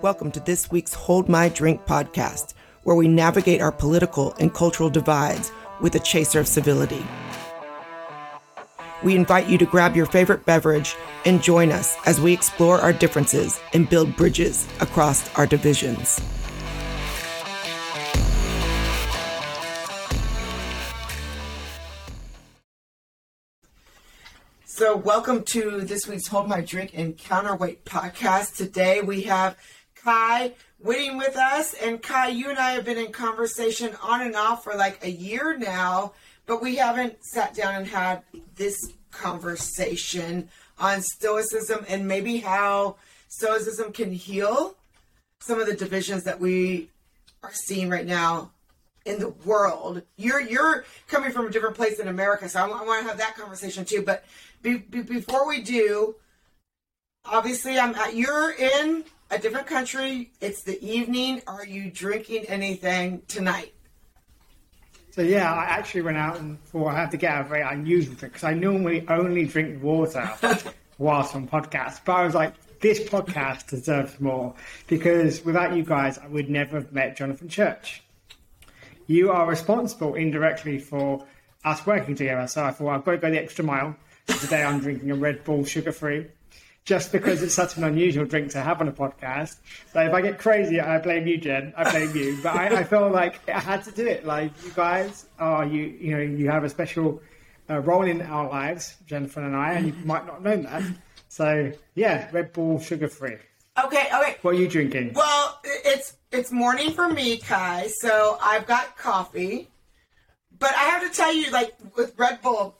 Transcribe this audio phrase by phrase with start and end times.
[0.00, 2.54] Welcome to this week's Hold My Drink podcast,
[2.84, 5.50] where we navigate our political and cultural divides
[5.80, 7.04] with a chaser of civility.
[9.02, 12.92] We invite you to grab your favorite beverage and join us as we explore our
[12.92, 16.20] differences and build bridges across our divisions.
[24.64, 28.54] So, welcome to this week's Hold My Drink and Counterweight podcast.
[28.54, 29.56] Today we have
[30.08, 31.74] Kai Whiting with us.
[31.74, 35.10] And Kai, you and I have been in conversation on and off for like a
[35.10, 36.12] year now,
[36.46, 38.22] but we haven't sat down and had
[38.54, 38.76] this
[39.10, 40.48] conversation
[40.78, 42.96] on Stoicism and maybe how
[43.28, 44.76] Stoicism can heal
[45.40, 46.88] some of the divisions that we
[47.42, 48.52] are seeing right now
[49.04, 50.02] in the world.
[50.16, 53.18] You're you're coming from a different place in America, so I, I want to have
[53.18, 54.02] that conversation too.
[54.02, 54.24] But
[54.62, 56.14] be, be, before we do,
[57.26, 60.30] obviously, I'm at, you're in a different country.
[60.40, 61.42] It's the evening.
[61.46, 63.74] Are you drinking anything tonight?
[65.10, 68.14] So yeah, I actually went out and thought I had to get a very unusual
[68.14, 70.30] drink because I normally only drink water
[70.98, 72.00] whilst on podcasts.
[72.04, 74.54] But I was like, this podcast deserves more
[74.86, 78.02] because without you guys, I would never have met Jonathan Church.
[79.08, 81.26] You are responsible indirectly for
[81.64, 82.46] us working together.
[82.46, 83.96] So I thought I've got to go the extra mile.
[84.26, 86.26] Today I'm drinking a Red Bull sugar free
[86.88, 89.56] just because it's such an unusual drink to have on a podcast.
[89.92, 91.74] So if I get crazy, I blame you, Jen.
[91.76, 92.38] I blame you.
[92.42, 94.24] But I, I feel like I had to do it.
[94.24, 97.20] Like you guys are you you know you have a special
[97.68, 100.82] uh, role in our lives, Jennifer and I, and you might not know that.
[101.28, 103.36] So yeah, Red Bull sugar free.
[103.84, 104.36] Okay, okay.
[104.40, 105.12] What are you drinking?
[105.12, 107.88] Well, it's it's morning for me, Kai.
[108.00, 109.68] So I've got coffee,
[110.58, 112.74] but I have to tell you, like with Red Bull,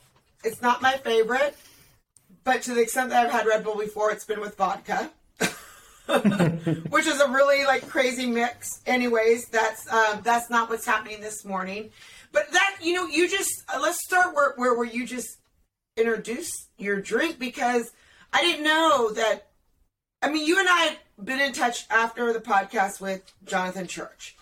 [0.44, 1.54] it's not my favorite.
[2.48, 5.10] But to the extent that I've had Red Bull before, it's been with vodka,
[6.88, 8.80] which is a really like crazy mix.
[8.86, 11.91] Anyways, that's um, that's not what's happening this morning.
[12.32, 15.36] But that you know, you just uh, let's start where, where where you just
[15.98, 17.92] introduce your drink because
[18.32, 19.48] I didn't know that.
[20.22, 24.38] I mean, you and I had been in touch after the podcast with Jonathan Church.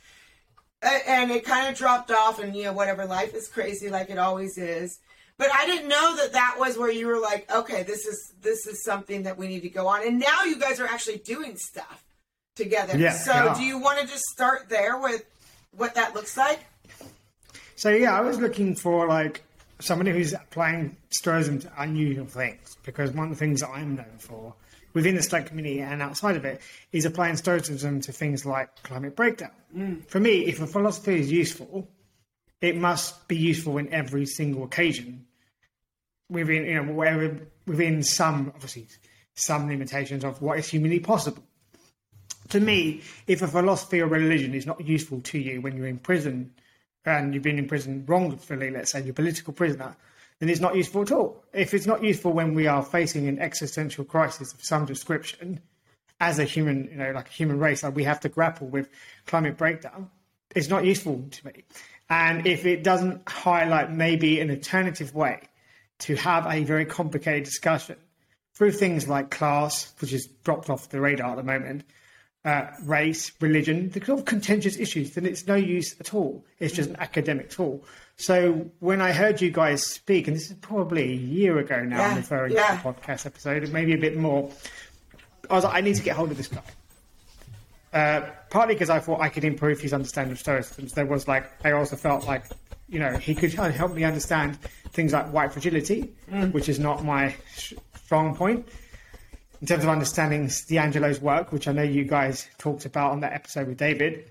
[0.81, 4.19] And it kind of dropped off, and you know, whatever, life is crazy like it
[4.19, 5.01] always is.
[5.39, 8.67] But I didn't know that that was where you were like, okay, this is this
[8.67, 10.07] is something that we need to go on.
[10.07, 12.05] And now you guys are actually doing stuff
[12.55, 12.97] together.
[12.97, 13.55] Yeah, so yeah.
[13.55, 15.25] do you want to just start there with
[15.73, 16.61] what that looks like?
[17.75, 19.43] So yeah, I was looking for like
[19.81, 24.19] somebody who's applying Stoicism to unusual things because one of the things that I'm known
[24.19, 24.55] for
[24.95, 29.15] within the Stoic community and outside of it is applying Stoicism to things like climate
[29.15, 29.51] breakdown.
[29.77, 30.09] Mm.
[30.09, 31.87] For me, if a philosophy is useful,
[32.61, 35.27] it must be useful in every single occasion
[36.29, 38.89] within you know within some obviously
[39.35, 41.43] some limitations of what is humanly possible.
[42.51, 45.99] To me, if a philosophy or religion is not useful to you when you're in
[45.99, 46.53] prison
[47.05, 49.95] and you've been in prison wrongfully, let's say you're a political prisoner,
[50.39, 51.45] then it's not useful at all.
[51.53, 55.61] If it's not useful when we are facing an existential crisis of some description,
[56.21, 58.89] as a human, you know, like a human race, like we have to grapple with
[59.27, 60.11] climate breakdown,
[60.55, 61.65] it's not useful to me.
[62.09, 65.41] And if it doesn't highlight maybe an alternative way
[66.01, 67.97] to have a very complicated discussion
[68.55, 71.85] through things like class, which is dropped off the radar at the moment,
[72.45, 76.45] uh, race, religion, the kind of contentious issues, then it's no use at all.
[76.61, 77.85] It's just an academic tool.
[78.19, 81.99] So when I heard you guys speak, and this is probably a year ago now,
[81.99, 82.77] Yeah, I'm referring yeah.
[82.77, 84.49] to the podcast episode, maybe a bit more,
[85.51, 86.63] I was like, I need to get hold of this guy.
[87.97, 90.87] Uh, partly because I thought I could improve his understanding of Stoicism.
[90.89, 92.45] There was like, I also felt like,
[92.89, 94.59] you know, he could help me understand
[94.91, 96.15] things like white fragility,
[96.53, 97.35] which is not my
[97.95, 98.69] strong point.
[99.63, 103.33] In terms of understanding DiAngelo's work, which I know you guys talked about on that
[103.33, 104.31] episode with David.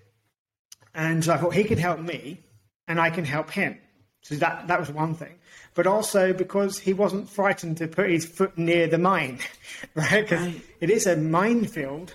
[0.93, 2.39] And so I thought he could help me
[2.87, 3.79] and I can help him.
[4.21, 5.35] So that, that was one thing.
[5.73, 9.39] But also because he wasn't frightened to put his foot near the mine,
[9.95, 10.21] right?
[10.21, 10.61] Because Right.
[10.79, 12.13] it is a minefield.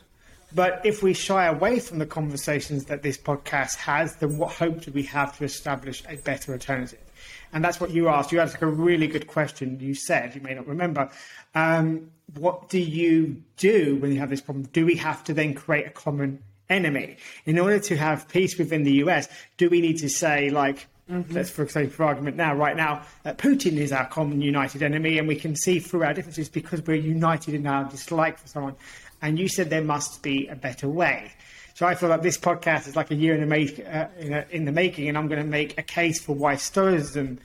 [0.53, 4.83] But if we shy away from the conversations that this podcast has, then what hope
[4.83, 6.99] do we have to establish a better alternative?
[7.53, 8.33] And that's what you asked.
[8.33, 9.79] You asked a really good question.
[9.81, 11.11] You said, you may not remember,
[11.55, 14.69] um, what do you do when you have this problem?
[14.73, 17.17] Do we have to then create a common enemy?
[17.47, 20.87] In order to have peace within the US, do we need to say, like,
[21.31, 25.19] let's for say for argument now, right now, that Putin is our common united enemy,
[25.19, 28.77] and we can see through our differences because we're united in our dislike for someone.
[29.23, 31.33] And you said there must be a better way.
[31.75, 34.33] So I feel like this podcast is like a year in the, make, uh, in,
[34.33, 37.39] a, in the making, and I'm going to make a case for why Stoicism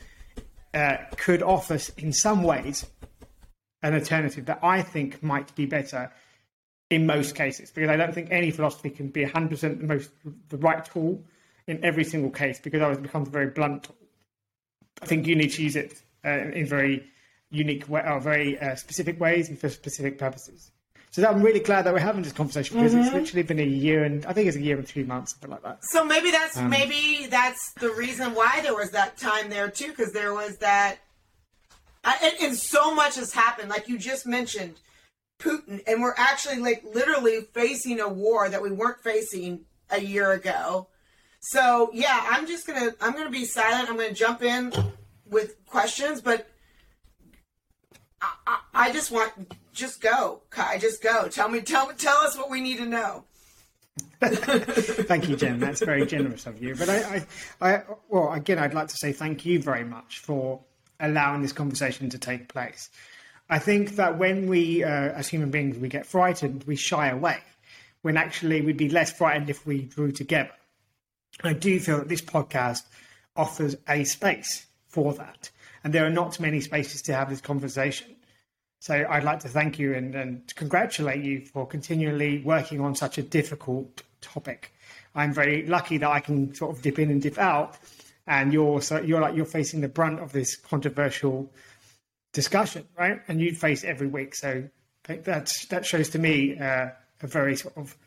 [0.73, 2.85] uh, could offer, in some ways,
[3.81, 6.11] an alternative that I think might be better
[6.89, 10.11] in most cases, because I don't think any philosophy can be 100% the most
[10.49, 11.23] the right tool
[11.67, 13.87] in every single case, because otherwise it becomes very blunt.
[15.01, 17.05] I think you need to use it uh, in very
[17.49, 20.71] unique way, or very uh, specific ways and for specific purposes.
[21.15, 23.15] So I'm really glad that we're having this conversation because it's mm-hmm.
[23.15, 25.63] literally been a year and I think it's a year and three months, something like
[25.63, 25.85] that.
[25.85, 29.87] So maybe that's um, maybe that's the reason why there was that time there too,
[29.87, 30.97] because there was that,
[32.03, 33.69] I, and, and so much has happened.
[33.69, 34.81] Like you just mentioned,
[35.39, 40.33] Putin, and we're actually like literally facing a war that we weren't facing a year
[40.33, 40.89] ago.
[41.39, 43.89] So yeah, I'm just gonna I'm gonna be silent.
[43.89, 44.73] I'm gonna jump in
[45.25, 46.49] with questions, but
[48.21, 49.31] I, I, I just want
[49.75, 50.79] just go, Kai.
[50.79, 51.27] Just go.
[51.27, 53.25] Tell me, tell tell us what we need to know.
[54.21, 55.59] Thank you, Jen.
[55.59, 56.75] That's very generous of you.
[56.75, 57.25] But I,
[57.61, 60.61] I, I, well, again, I'd like to say thank you very much for
[60.99, 62.89] allowing this conversation to take place.
[63.49, 67.37] I think that when we, uh, as human beings, we get frightened, we shy away.
[68.01, 70.51] When actually we'd be less frightened if we drew together.
[71.43, 72.83] I do feel that this podcast
[73.35, 75.49] offers a space for that,
[75.83, 78.15] and there are not many spaces to have this conversation.
[78.85, 83.17] So I'd like to thank you and, and congratulate you for continually working on such
[83.17, 84.71] a difficult topic.
[85.15, 87.79] I'm very lucky that I can sort of dip in and dip out,
[88.27, 91.51] and you're so you're like you're facing the brunt of this controversial
[92.31, 93.21] discussion, right?
[93.27, 94.69] And you face every week, so
[95.07, 95.25] that
[95.71, 96.89] that shows to me uh,
[97.23, 97.97] a very sort of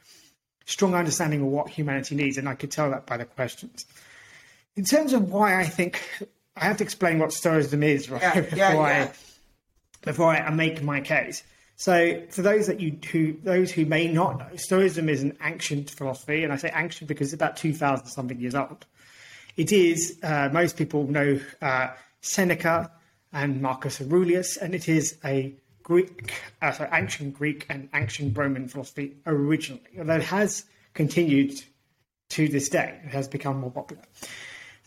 [0.64, 3.84] strong understanding of what humanity needs, and I could tell that by the questions.
[4.76, 6.00] In terms of why I think
[6.54, 8.22] I have to explain what Stoicism is, right?
[8.54, 9.12] Yeah, yeah, yeah.
[10.02, 11.42] I before I make my case.
[11.76, 15.90] So, for those that you who those who may not know, Stoicism is an ancient
[15.90, 18.84] philosophy, and I say ancient because it's about two thousand something years old.
[19.56, 21.88] It is uh, most people know uh,
[22.20, 22.90] Seneca
[23.32, 25.54] and Marcus Aurelius, and it is a
[25.84, 30.64] Greek, uh, sorry, ancient Greek and ancient Roman philosophy originally, although it has
[30.94, 31.62] continued
[32.30, 33.00] to this day.
[33.04, 34.02] It has become more popular.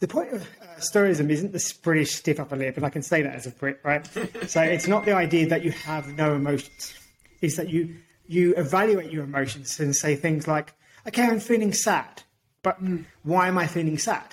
[0.01, 3.21] The point of uh, Stoicism isn't this British stiff upper lip, and I can say
[3.21, 4.06] that as a Brit, right?
[4.48, 6.95] so it's not the idea that you have no emotions.
[7.39, 10.74] It's that you you evaluate your emotions and say things like,
[11.07, 12.24] "Okay, I'm feeling sad,
[12.63, 12.80] but
[13.21, 14.24] why am I feeling sad?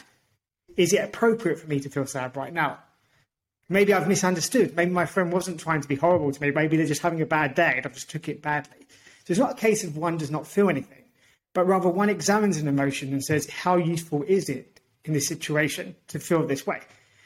[0.78, 2.78] Is it appropriate for me to feel sad right now?
[3.68, 4.74] Maybe I've misunderstood.
[4.74, 6.50] Maybe my friend wasn't trying to be horrible to me.
[6.50, 8.86] Maybe they're just having a bad day and I just took it badly.
[9.26, 11.04] So it's not a case of one does not feel anything,
[11.52, 15.96] but rather one examines an emotion and says, how useful is it in this situation
[16.08, 16.80] to feel this way?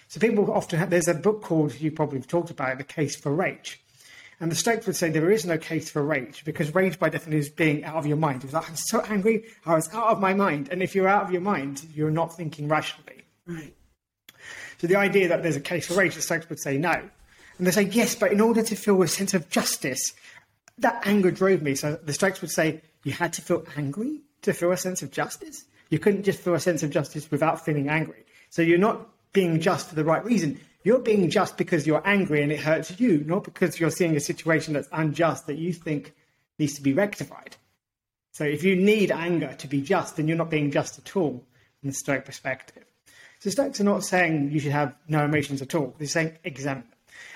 [0.09, 2.85] So people often have, there's a book called, you probably have talked about it, The
[2.85, 3.83] Case for Rage.
[4.41, 7.39] And the Stoics would say there is no case for rage because rage, by definition,
[7.39, 8.43] is being out of your mind.
[8.43, 10.69] It's like, I'm so angry, I was out of my mind.
[10.73, 13.23] And if you're out of your mind, you're not thinking rationally.
[13.47, 13.73] Right.
[14.79, 17.09] So the idea that there's a case for rage, the Stoics would say no.
[17.59, 20.13] And they say, yes, but in order to feel a sense of justice,
[20.79, 21.77] that anger drove me.
[21.77, 25.13] So the Stoics would say, you had to feel angry to feel a sense of
[25.13, 25.65] justice.
[25.93, 28.25] You couldn't just feel a sense of justice without feeling angry.
[28.49, 30.59] So you're not being just for the right reason.
[30.85, 34.21] You're being just because you're angry and it hurts you, not because you're seeing a
[34.21, 36.15] situation that's unjust that you think
[36.59, 37.57] needs to be rectified.
[38.33, 41.45] So if you need anger to be just, then you're not being just at all
[41.83, 42.87] in the Stoic perspective.
[43.41, 45.95] So Stoics are not saying you should have no emotions at all.
[45.99, 46.85] They're saying examine.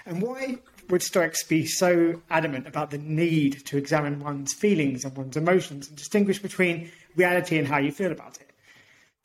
[0.07, 5.15] And why would Stoics be so adamant about the need to examine one's feelings and
[5.15, 8.47] one's emotions and distinguish between reality and how you feel about it?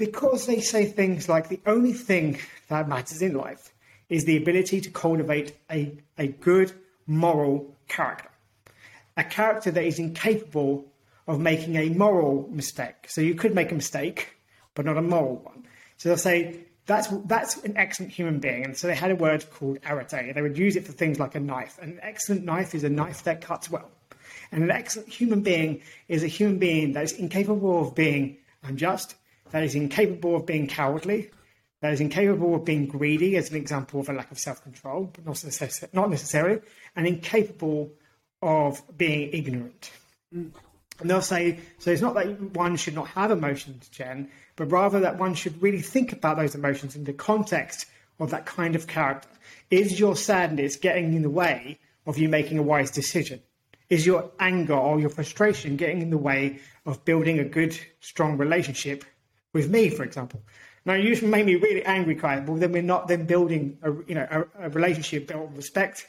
[0.02, 2.40] Because they say things like the only thing
[2.70, 3.72] that matters in life
[4.10, 6.72] is the ability to cultivate a, a good
[7.06, 8.32] moral character.
[9.16, 10.92] A character that is incapable
[11.28, 12.96] of making a moral mistake.
[13.10, 14.38] So you could make a mistake,
[14.74, 15.68] but not a moral one.
[15.98, 18.66] So they'll say that's that's an excellent human being.
[18.66, 20.34] And so they had a word called arete.
[20.34, 21.78] They would use it for things like a knife.
[21.80, 23.92] An excellent knife is a knife that cuts well.
[24.52, 29.14] And an excellent human being is a human being that is incapable of being unjust,
[29.52, 31.30] that is incapable of being cowardly,
[31.82, 35.10] that is incapable of being greedy, as an example of a lack of self control,
[35.14, 35.44] but not,
[35.94, 36.62] not necessarily,
[36.96, 37.92] and incapable
[38.42, 39.92] of being ignorant.
[40.32, 45.00] And they'll say, so it's not that one should not have emotions, Jen, but rather
[45.00, 47.88] that one should really think about those emotions in the context
[48.20, 49.30] of that kind of character.
[49.72, 53.42] Is your sadness getting in the way of you making a wise decision?
[53.90, 58.38] Is your anger or your frustration getting in the way of building a good, strong
[58.38, 59.04] relationship
[59.54, 60.42] with me, for example?
[60.86, 64.16] Now, you made me really angry, Kai, but then we're not then building a, you
[64.16, 66.08] know, a, a relationship built on respect,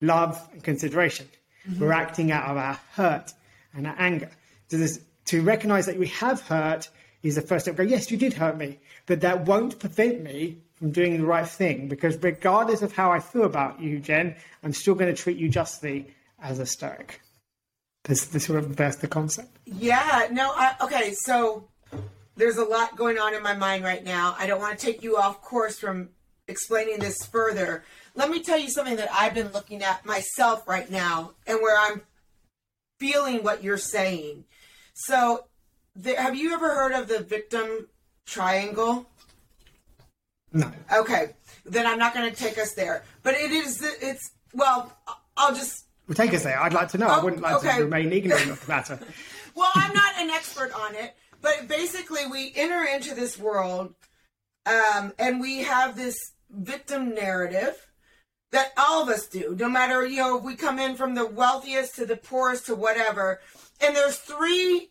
[0.00, 1.26] love, and consideration.
[1.68, 1.80] Mm-hmm.
[1.80, 3.32] We're acting out of our hurt
[3.74, 4.30] and our anger.
[4.68, 6.88] So this, to recognize that we have hurt
[7.22, 7.76] is the first step.
[7.76, 11.46] Go, yes, you did hurt me, but that won't prevent me from doing the right
[11.46, 15.36] thing because regardless of how I feel about you, Jen, I'm still going to treat
[15.36, 16.08] you justly
[16.40, 17.20] as a stoic.
[18.04, 19.56] This, this sort of that's the concept.
[19.64, 21.68] Yeah, no, I, okay, so
[22.42, 24.34] there's a lot going on in my mind right now.
[24.36, 26.08] I don't want to take you off course from
[26.48, 27.84] explaining this further.
[28.16, 31.78] Let me tell you something that I've been looking at myself right now and where
[31.78, 32.02] I'm
[32.98, 34.42] feeling what you're saying.
[34.92, 35.44] So,
[35.94, 37.86] there, have you ever heard of the victim
[38.26, 39.08] triangle?
[40.52, 40.68] No.
[40.92, 43.04] Okay, then I'm not going to take us there.
[43.22, 44.92] But it is, it's, well,
[45.36, 46.60] I'll just Well, take us there.
[46.60, 47.06] I'd like to know.
[47.06, 47.76] I Oh, wouldn't like okay.
[47.76, 48.98] to remain ignorant of the matter.
[49.54, 53.94] well, I'm not an expert on it, but basically, we enter into this world,
[54.64, 56.16] um, and we have this
[56.50, 57.86] victim narrative
[58.52, 59.56] that all of us do.
[59.58, 62.74] No matter you know, if we come in from the wealthiest to the poorest to
[62.74, 63.40] whatever,
[63.80, 64.90] and there's three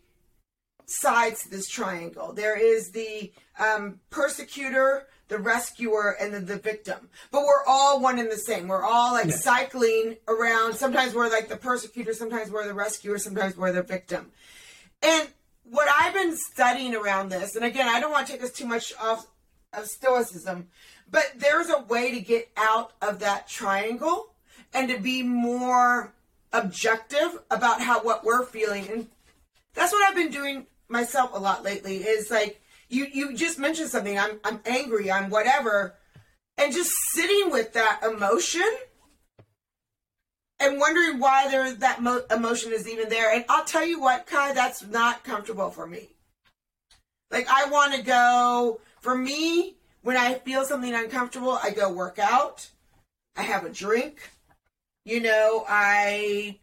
[0.88, 2.34] sides to this triangle.
[2.34, 7.10] There is the um, persecutor, the rescuer, and then the victim.
[7.32, 8.68] But we're all one and the same.
[8.68, 9.36] We're all like Yeah.
[9.38, 10.76] cycling around.
[10.76, 14.32] Sometimes we're like the persecutor, sometimes we're the rescuer, sometimes we're the victim.
[15.02, 15.30] And
[15.72, 18.66] what I've been studying around this, and again, I don't want to take us too
[18.66, 19.26] much off
[19.72, 20.68] of Stoicism,
[21.10, 24.34] but there's a way to get out of that triangle
[24.74, 26.14] and to be more
[26.52, 28.86] objective about how what we're feeling.
[28.90, 29.08] And
[29.74, 31.98] that's what I've been doing myself a lot lately.
[31.98, 34.20] Is like you you just mentioned something.
[34.20, 35.10] I'm I'm angry.
[35.10, 35.96] I'm whatever,
[36.58, 38.70] and just sitting with that emotion
[40.62, 43.34] and wondering why there that mo- emotion is even there.
[43.34, 46.10] And I'll tell you what, Kai, that's not comfortable for me.
[47.32, 48.80] Like I want to go.
[49.02, 52.70] For me, when I feel something uncomfortable, I go work out.
[53.36, 54.32] I have a drink.
[55.06, 56.60] You know, I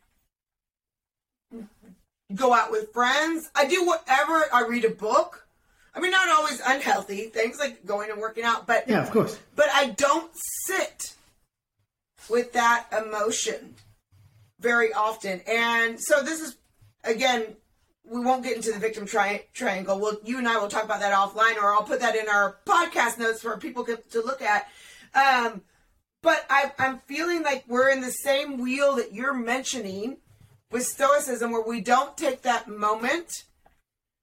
[2.34, 3.50] go out with friends.
[3.54, 4.44] I do whatever.
[4.52, 5.46] I read a book.
[5.94, 9.36] I mean, not always unhealthy things like going and working out, but Yeah, of course.
[9.56, 10.30] but I don't
[10.66, 11.14] sit
[12.28, 13.74] with that emotion
[14.60, 15.40] very often.
[15.46, 16.56] And so this is
[17.04, 17.56] again,
[18.04, 19.98] we won't get into the victim tri- triangle.
[19.98, 22.58] Well, you and I will talk about that offline, or I'll put that in our
[22.66, 24.68] podcast notes for people to to look at.
[25.14, 25.62] Um,
[26.22, 30.18] but I, I'm feeling like we're in the same wheel that you're mentioning
[30.70, 33.44] with Stoicism, where we don't take that moment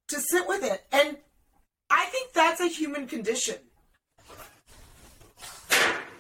[0.10, 0.86] to sit with it.
[0.92, 1.18] And
[1.90, 3.56] I think that's a human condition.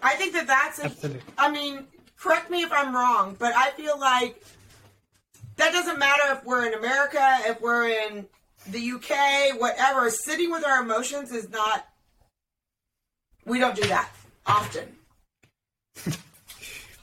[0.02, 1.22] I think that that's a, Absolutely.
[1.38, 4.44] I mean, correct me if I'm wrong, but I feel like
[5.58, 8.26] that doesn't matter if we're in America, if we're in
[8.70, 10.10] the UK, whatever.
[10.10, 11.88] Sitting with our emotions is not,
[13.46, 14.10] we don't do that
[14.46, 14.96] often.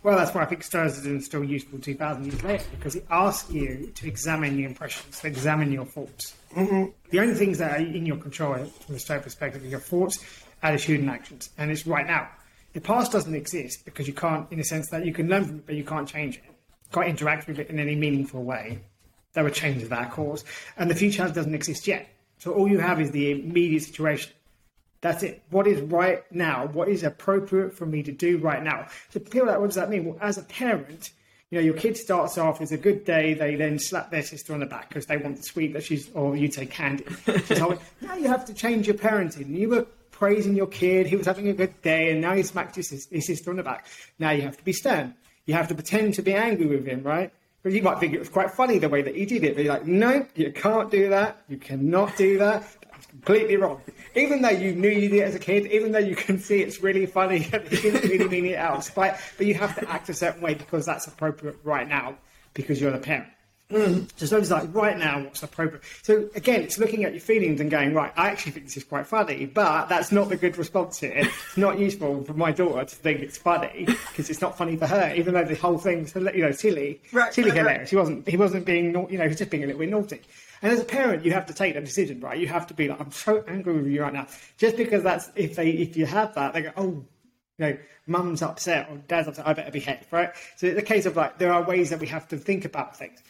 [0.02, 3.52] Well, that's why I think Stoicism is still useful 2,000 years later, because it asks
[3.52, 6.34] you to examine your impressions, to examine your thoughts.
[6.56, 6.90] Mm-hmm.
[7.10, 10.18] The only things that are in your control from a Stoic perspective are your thoughts,
[10.60, 11.50] attitude, and actions.
[11.56, 12.28] And it's right now.
[12.72, 15.56] The past doesn't exist because you can't, in a sense that you can learn from
[15.56, 16.44] it, but you can't change it.
[16.46, 18.80] You can't interact with it in any meaningful way
[19.34, 20.44] that would change that course.
[20.76, 22.08] And the future doesn't exist yet.
[22.38, 24.32] So all you have is the immediate situation.
[25.00, 25.42] That's it.
[25.50, 26.66] What is right now?
[26.66, 28.86] What is appropriate for me to do right now?
[29.10, 30.04] So people like, what does that mean?
[30.04, 31.10] Well, as a parent,
[31.50, 34.54] you know, your kid starts off, it's a good day, they then slap their sister
[34.54, 37.04] on the back because they want the sweet that she's, or you'd say candy.
[38.00, 39.54] Now you have to change your parenting.
[39.56, 39.86] You were
[40.22, 43.26] praising your kid, he was having a good day, and now he smacked his, his
[43.26, 43.86] sister on the back.
[44.20, 45.16] Now you have to be stern.
[45.46, 47.32] You have to pretend to be angry with him, right?
[47.64, 49.64] But you might think it was quite funny the way that he did it, but
[49.64, 51.42] you're like, no, you can't do that.
[51.48, 52.62] You cannot do that.
[52.92, 53.80] That's completely wrong.
[54.14, 56.62] Even though you knew you did it as a kid, even though you can see
[56.62, 60.08] it's really funny, you didn't really mean it out spite, but you have to act
[60.08, 62.16] a certain way because that's appropriate right now
[62.54, 63.26] because you're the parent.
[63.72, 64.26] Mm.
[64.26, 65.82] So it's like right now, what's appropriate.
[66.02, 68.84] So again, it's looking at your feelings and going, right, I actually think this is
[68.84, 71.12] quite funny, but that's not the good response here.
[71.16, 74.86] It's not useful for my daughter to think it's funny because it's not funny for
[74.86, 77.88] her, even though the whole thing's you know silly, Right, silly right, right.
[77.88, 80.20] He wasn't he wasn't being you know he was just being a little bit naughty.
[80.62, 82.38] And as a parent, you have to take that decision, right?
[82.38, 85.30] You have to be like, I'm so angry with you right now, just because that's
[85.34, 87.04] if they if you have that, they go, oh,
[87.58, 90.30] you know, mum's upset or dad's upset, I better behave, right?
[90.56, 92.96] So it's a case of like, there are ways that we have to think about
[92.96, 93.22] things.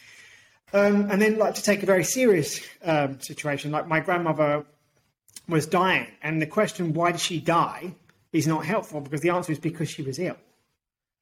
[0.73, 4.64] Um, and then, like, to take a very serious um, situation, like my grandmother
[5.49, 7.95] was dying, and the question, why did she die,
[8.33, 10.37] is not helpful because the answer is because she was ill.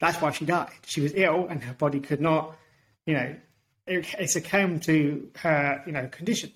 [0.01, 0.71] That's why she died.
[0.87, 2.57] She was ill, and her body could not,
[3.07, 3.35] you know,
[3.87, 6.53] it, it succumbed to her, you know, condition.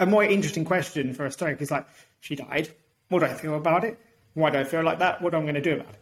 [0.00, 1.86] A more interesting question for a Stoic is like,
[2.20, 2.70] she died.
[3.08, 3.98] What do I feel about it?
[4.34, 5.20] Why do I feel like that?
[5.20, 6.00] What am I going to do about it?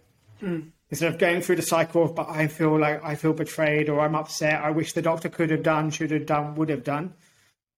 [0.90, 4.00] Instead of going through the cycle of, but I feel like I feel betrayed or
[4.00, 7.14] I'm upset, I wish the doctor could have done, should have done, would have done.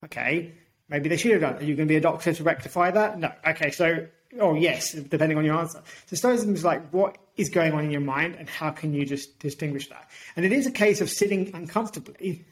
[0.05, 0.53] Okay,
[0.88, 1.57] maybe they should have done.
[1.57, 3.19] Are you going to be a doctor to rectify that?
[3.19, 3.33] No.
[3.47, 4.07] Okay, so,
[4.38, 5.83] oh yes, depending on your answer.
[6.07, 9.07] So Stoicism is like, what is going on in your mind and how can you
[9.07, 10.11] just distinguish that?
[10.37, 12.45] And it is a case of sitting uncomfortably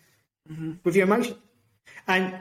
[0.50, 0.72] mm-hmm.
[0.84, 1.36] with your emotion.
[2.08, 2.34] And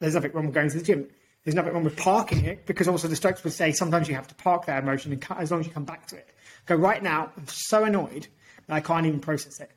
[0.00, 1.08] there's nothing wrong with going to the gym.
[1.44, 4.28] There's nothing wrong with parking it because also the Stoics would say sometimes you have
[4.28, 6.30] to park that emotion and as long as you come back to it.
[6.68, 8.28] Go right now, I'm so annoyed
[8.66, 9.70] that I can't even process it.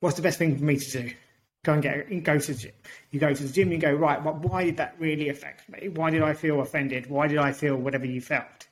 [0.00, 1.10] What's the best thing for me to do?
[1.64, 2.72] Go and get go to the gym.
[3.10, 5.66] You go to the gym and you go, right, well, why did that really affect
[5.70, 5.88] me?
[5.88, 7.08] Why did I feel offended?
[7.08, 8.68] Why did I feel whatever you felt?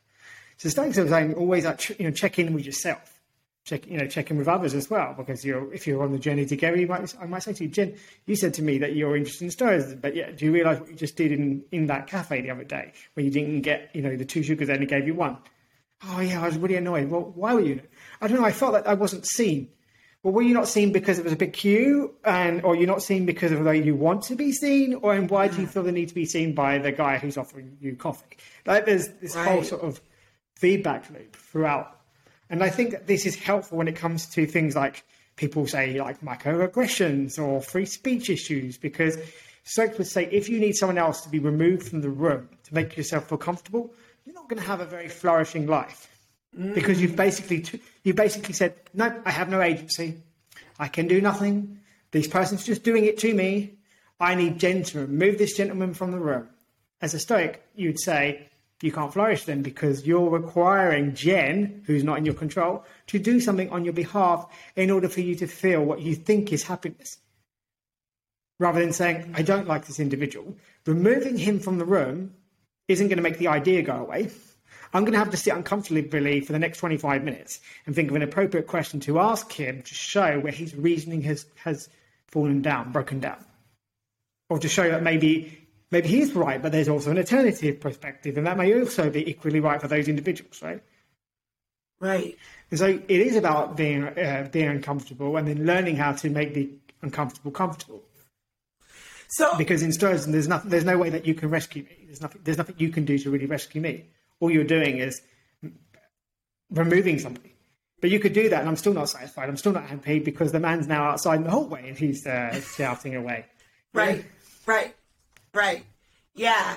[0.59, 3.19] So Stoics are saying always like, you know, check in with yourself.
[3.65, 6.19] Check, you know, check in with others as well, because you're if you're on the
[6.19, 8.95] journey together, you might I might say to you, Jen, you said to me that
[8.95, 11.87] you're interested in stories but yeah, do you realise what you just did in, in
[11.87, 14.85] that cafe the other day when you didn't get, you know, the two sugars, only
[14.85, 15.39] gave you one?
[16.07, 17.11] Oh yeah, I was really annoyed.
[17.11, 17.81] Well, why were you?
[18.21, 18.45] I don't know.
[18.45, 19.69] I felt that I wasn't seen.
[20.23, 23.03] Well, were you not seen because it was a big queue, and or you're not
[23.03, 25.67] seen because of the way you want to be seen, or and why do you
[25.67, 28.37] feel the need to be seen by the guy who's offering you coffee?
[28.65, 30.01] Like there's this whole sort of
[30.57, 32.01] feedback loop throughout,
[32.49, 35.05] and I think that this is helpful when it comes to things like
[35.37, 39.19] people say like microaggressions or free speech issues, because
[39.65, 42.75] Stoics would say if you need someone else to be removed from the room to
[42.75, 43.93] make yourself feel comfortable,
[44.25, 46.11] you're not going to have a very flourishing life.
[46.57, 50.23] Because you've basically t- you've basically said no i have no agency.
[50.79, 51.81] I can do nothing.
[52.13, 53.75] This person's just doing it to me.
[54.21, 56.49] I need jen to remove this gentleman from the room.
[57.01, 58.49] As a stoic you'd say
[58.83, 63.41] you can't flourish then because you're requiring jen who's not in your control to do
[63.41, 67.19] something on your behalf in order for you to feel what you think is happiness.
[68.61, 72.35] Rather than saying i don't like this individual removing him from the room
[72.89, 74.31] isn't going to make the idea go away
[74.95, 78.17] I'm going to have to sit uncomfortably for the next 25 minutes and think of
[78.17, 81.89] an appropriate question to ask him to show where his reasoning has, has
[82.29, 83.45] fallen down, broken down.
[84.49, 88.47] Or to show that maybe maybe he's right, but there's also an alternative perspective, and
[88.47, 90.83] that may also be equally right for those individuals, right?
[91.99, 92.37] Right.
[92.71, 96.55] And so it is about being uh, being uncomfortable and then learning how to make
[96.55, 96.71] the
[97.03, 98.03] uncomfortable comfortable.
[99.29, 102.04] So Because in Stoicism, there's nothing, there's no way that you can rescue me.
[102.15, 104.05] There's nothing, there's nothing you can do to really rescue me.
[104.39, 105.21] All you're doing is
[106.71, 107.55] removing somebody.
[108.01, 109.49] But you could do that, and I'm still not satisfied.
[109.49, 112.61] I'm still not happy because the man's now outside in the hallway and he's uh,
[112.77, 113.47] shouting away.
[113.93, 114.25] Right,
[114.65, 114.95] right,
[115.55, 115.85] right.
[116.37, 116.77] Yeah,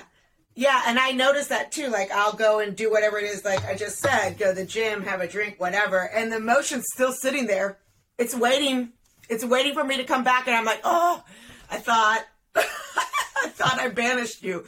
[0.54, 0.82] yeah.
[0.86, 1.88] And I notice that too.
[1.88, 4.66] Like, I'll go and do whatever it is, like I just said, go to the
[4.66, 5.98] gym, have a drink, whatever.
[5.98, 7.78] And the emotion's still sitting there.
[8.18, 8.90] It's waiting.
[9.28, 10.48] It's waiting for me to come back.
[10.48, 11.22] And I'm like, oh,
[11.70, 12.24] I thought,
[12.56, 14.64] I thought I banished you.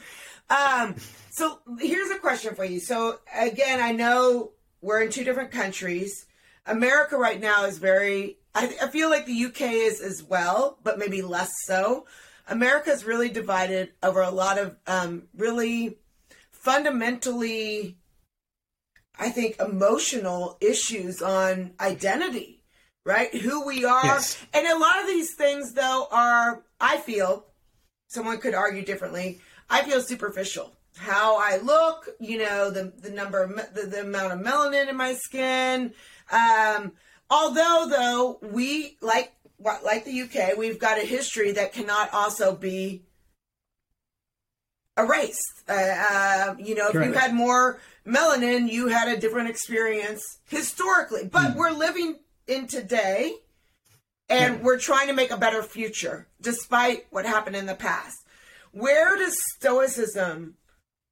[0.51, 0.95] Um,
[1.29, 2.79] so here's a question for you.
[2.79, 6.25] So again, I know we're in two different countries.
[6.65, 10.99] America right now is very, I, I feel like the UK is as well, but
[10.99, 12.05] maybe less so.
[12.47, 15.97] America is really divided over a lot of um, really
[16.51, 17.97] fundamentally,
[19.17, 22.63] I think, emotional issues on identity,
[23.05, 23.33] right?
[23.33, 24.03] Who we are.
[24.03, 24.37] Yes.
[24.53, 27.45] And a lot of these things, though, are, I feel,
[28.09, 29.39] someone could argue differently.
[29.71, 30.73] I feel superficial.
[30.97, 34.97] How I look, you know, the the number of the, the amount of melanin in
[34.97, 35.93] my skin.
[36.31, 36.91] Um,
[37.29, 43.03] although, though, we like like the UK, we've got a history that cannot also be
[44.97, 45.63] erased.
[45.67, 51.29] Uh, uh, you know, if you had more melanin, you had a different experience historically.
[51.31, 53.35] But we're living in today
[54.29, 58.17] and we're trying to make a better future despite what happened in the past.
[58.71, 60.55] Where does Stoicism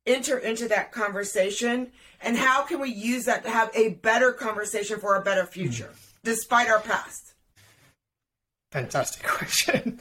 [0.05, 1.91] enter into that conversation,
[2.21, 5.91] and how can we use that to have a better conversation for a better future
[6.23, 7.33] despite our past?
[8.71, 9.99] Fantastic question.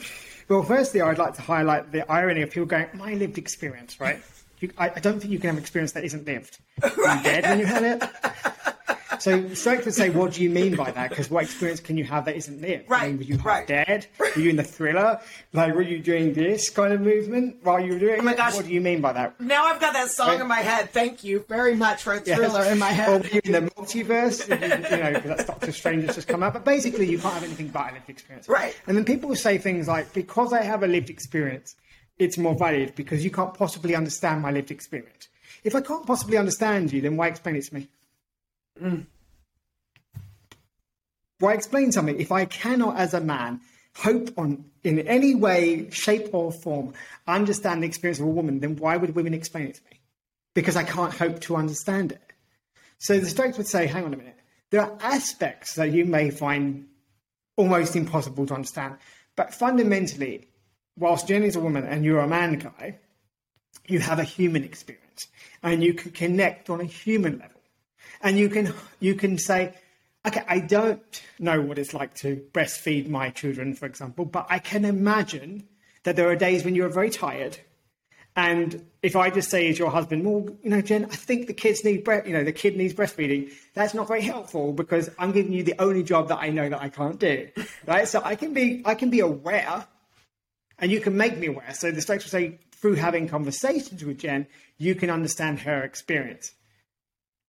[0.49, 4.23] Well, firstly, I'd like to highlight the irony of people going, my lived experience, right?
[4.61, 6.59] You, I, I don't think you can have an experience that isn't lived.
[6.97, 8.98] You're dead when you had it.
[9.19, 11.09] So Stoics would say, what do you mean by that?
[11.09, 12.85] Because what experience can you have that isn't lived?
[12.89, 13.67] I Right, mean, were you right.
[13.67, 14.07] dead?
[14.19, 15.21] Were you in the thriller?
[15.53, 18.37] Like, were you doing this kind of movement while you were doing Oh my it?
[18.37, 18.55] gosh.
[18.55, 19.41] What do you mean by that?
[19.41, 20.41] Now I've got that song Right.
[20.43, 20.91] in my head.
[20.91, 22.37] Thank you very much for a Yes.
[22.39, 23.23] thriller in my Or head.
[23.23, 24.47] were you in the multiverse?
[24.49, 26.53] you know, because that's Doctor Strange has just come out.
[26.53, 28.49] But basically, you can't have anything but a lived experience.
[28.49, 28.77] Right.
[28.87, 31.77] And then people will say things like, because I have a lived experience,
[32.19, 35.29] it's more valid because you can't possibly understand my lived experience.
[35.65, 37.89] If I can't possibly understand you, then why explain it to me?
[38.83, 39.07] Mm.
[41.41, 43.61] Why explain something if I cannot, as a man,
[43.97, 46.95] hope on in any way, shape, or form
[47.27, 48.61] understand the experience of a woman?
[48.61, 50.01] Then why would women explain it to me?
[50.55, 52.33] Because I can't hope to understand it.
[52.99, 54.37] So the Stoics would say, hang on a minute,
[54.71, 56.89] there are aspects that you may find
[57.57, 58.97] almost impossible to understand,
[59.37, 60.49] but fundamentally,
[60.97, 62.99] whilst Jenny's a woman and you're a man Kai,
[63.87, 65.29] you have a human experience
[65.63, 67.58] and you can connect on a human level.
[68.21, 69.75] And you can you can say,
[70.27, 74.59] okay, I don't know what it's like to breastfeed my children, for example, but I
[74.59, 75.69] can imagine
[76.05, 77.59] that there are days when you're very tired.
[78.37, 81.53] And if I just say as your husband, well, you know, Jen, I think the
[81.53, 83.51] kids need breast, you know, the kid needs breastfeeding.
[83.75, 86.81] That's not very helpful because I'm giving you the only job that I know that
[86.81, 87.49] I can't do,
[87.87, 88.07] right?
[88.07, 89.87] So I can be, I can be aware,
[90.79, 91.75] and you can make me aware.
[91.75, 96.53] So the Stoics will say through having conversations with Jen, you can understand her experience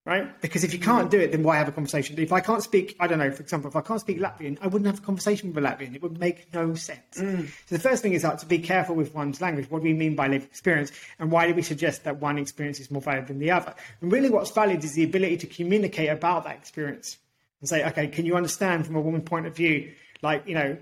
[0.10, 0.42] right?
[0.42, 2.18] Because if you can't do it, then why have a conversation?
[2.18, 4.66] If I can't speak, I don't know, for example, if I can't speak Latvian, I
[4.66, 5.94] wouldn't have a conversation with a Latvian.
[5.96, 7.18] It would make no sense.
[7.18, 7.48] Mm.
[7.68, 9.70] So the first thing is that to be careful with one's language.
[9.70, 10.92] What do we mean by lived experience?
[11.20, 13.76] And why do we suggest that one experience is more valid than the other?
[14.02, 17.18] And really what's valid is the ability to communicate about that experience
[17.60, 19.94] and say, okay, can you understand from a woman's point of view?
[20.24, 20.76] Like, you know,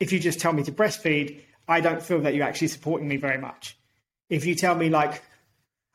[0.00, 3.18] if you just tell me to breastfeed, I don't feel that you're actually supporting me
[3.18, 3.78] very much.
[4.28, 5.22] If you tell me like,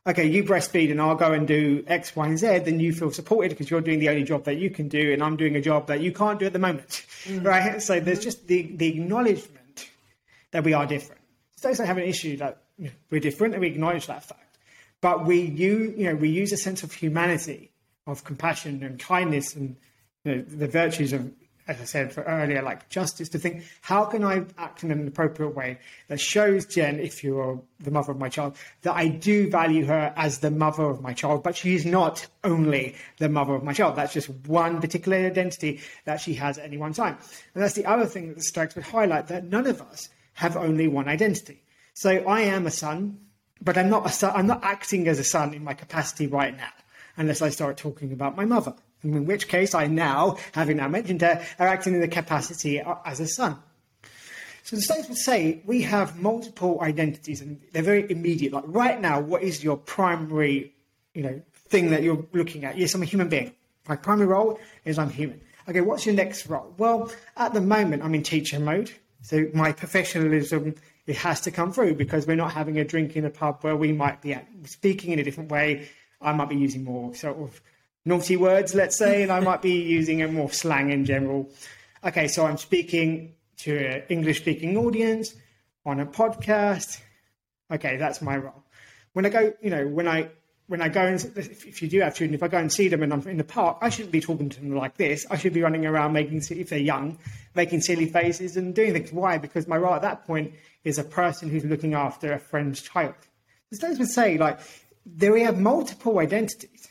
[0.07, 3.11] okay, you breastfeed and I'll go and do X, Y, and Z, then you feel
[3.11, 5.61] supported because you're doing the only job that you can do and I'm doing a
[5.61, 7.05] job that you can't do at the moment.
[7.23, 7.45] Mm-hmm.
[7.45, 7.81] Right?
[7.81, 9.89] So there's just the, the acknowledgement
[10.51, 11.21] that we are different.
[11.57, 14.57] So don't have an issue that you know, we're different and we acknowledge that fact.
[15.01, 17.71] But we use, you know, we use a sense of humanity,
[18.05, 19.75] of compassion and kindness and
[20.23, 21.31] you know, the virtues of
[21.67, 25.55] as I said earlier, like justice, to think, how can I act in an appropriate
[25.55, 29.85] way that shows Jen, if you're the mother of my child, that I do value
[29.85, 33.63] her as the mother of my child, but she is not only the mother of
[33.63, 33.95] my child.
[33.95, 37.17] That's just one particular identity that she has at any one time.
[37.55, 40.55] And that's the other thing that the Stoics would highlight, that none of us have
[40.55, 41.63] only one identity.
[41.95, 43.17] So I am a son,
[43.59, 46.55] but I'm not a son, I'm not acting as a son in my capacity right
[46.55, 46.73] now,
[47.17, 51.21] unless I start talking about my mother in which case I now, having now mentioned
[51.21, 53.57] her, are acting in the capacity as a son.
[54.63, 58.51] So the Stoics would say we have multiple identities and they're very immediate.
[58.51, 60.73] Like right now, what is your primary,
[61.13, 62.75] you know, thing that you're looking at?
[62.75, 63.53] Yes, I'm a human being.
[63.87, 65.39] My primary role is I'm human.
[65.69, 66.73] Okay, what's your next role?
[66.79, 68.91] Well, at the moment, I'm in teacher mode.
[69.21, 73.25] So my professionalism, it has to come through because we're not having a drink in
[73.25, 75.89] a pub where we might be speaking in a different way.
[76.21, 77.61] I might be using more sort of
[78.05, 81.49] naughty words, let's say, and I might be using a more slang in general.
[82.03, 85.33] Okay, so I'm speaking to an English speaking audience
[85.85, 87.01] on a podcast.
[87.71, 88.63] Okay, that's my role.
[89.13, 90.29] When I go, you know, when I
[90.67, 93.03] when I go and if you do have children, if I go and see them
[93.03, 95.25] and I'm in the park, I shouldn't be talking to them like this.
[95.29, 97.19] I should be running around making, if they're young,
[97.53, 99.13] making silly faces and doing things.
[99.13, 99.37] Why?
[99.37, 103.13] Because my role at that point is a person who's looking after a friend's child.
[103.71, 104.59] As those would say, like,
[105.05, 106.87] there we have multiple identities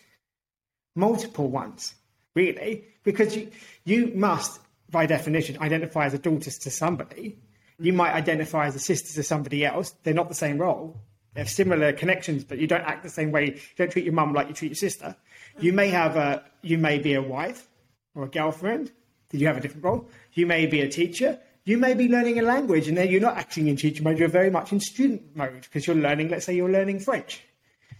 [0.94, 1.94] multiple ones,
[2.34, 3.50] really, because you,
[3.84, 7.38] you must, by definition, identify as a daughter to somebody.
[7.78, 9.94] You might identify as a sister to somebody else.
[10.02, 11.00] They're not the same role.
[11.34, 13.46] They have similar connections, but you don't act the same way.
[13.46, 15.16] You don't treat your mum like you treat your sister.
[15.58, 17.68] You may have a, you may be a wife
[18.14, 18.92] or a girlfriend.
[19.30, 20.08] Did you have a different role?
[20.34, 21.40] You may be a teacher.
[21.64, 24.18] You may be learning a language, and then you're not acting in teacher mode.
[24.18, 26.28] You're very much in student mode because you're learning.
[26.28, 27.42] Let's say you're learning French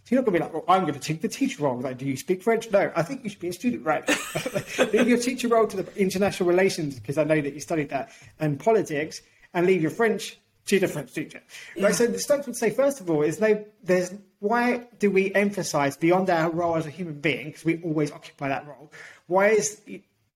[0.04, 1.80] so you're not going to be like, well, I'm going to take the teacher role.
[1.80, 2.70] Like, do you speak French?
[2.70, 4.06] No, I think you should be a student, right?
[4.92, 8.10] leave your teacher role to the international relations, because I know that you studied that,
[8.38, 9.22] and politics,
[9.54, 11.42] and leave your French to the French teacher.
[11.74, 11.86] Yeah.
[11.86, 11.94] Right?
[11.94, 15.96] So the Stoics would say, first of all, is they, there's why do we emphasize
[15.96, 18.92] beyond our role as a human being, because we always occupy that role,
[19.26, 19.80] why is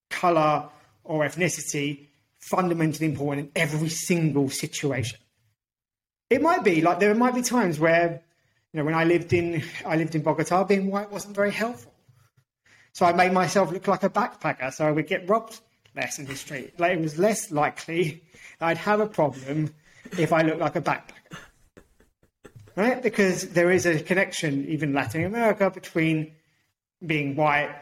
[0.09, 0.67] color
[1.03, 2.07] or ethnicity
[2.39, 5.19] fundamentally important in every single situation?
[6.31, 8.23] It might be like there might be times where
[8.73, 11.93] you know, when I lived in I lived in Bogota, being white wasn't very helpful.
[12.93, 15.59] So I made myself look like a backpacker, so I would get robbed
[15.95, 16.79] less in the street.
[16.79, 18.23] Like it was less likely
[18.61, 19.73] I'd have a problem
[20.17, 21.37] if I looked like a backpacker.
[22.75, 23.01] Right?
[23.01, 26.31] Because there is a connection, even Latin America, between
[27.05, 27.75] being white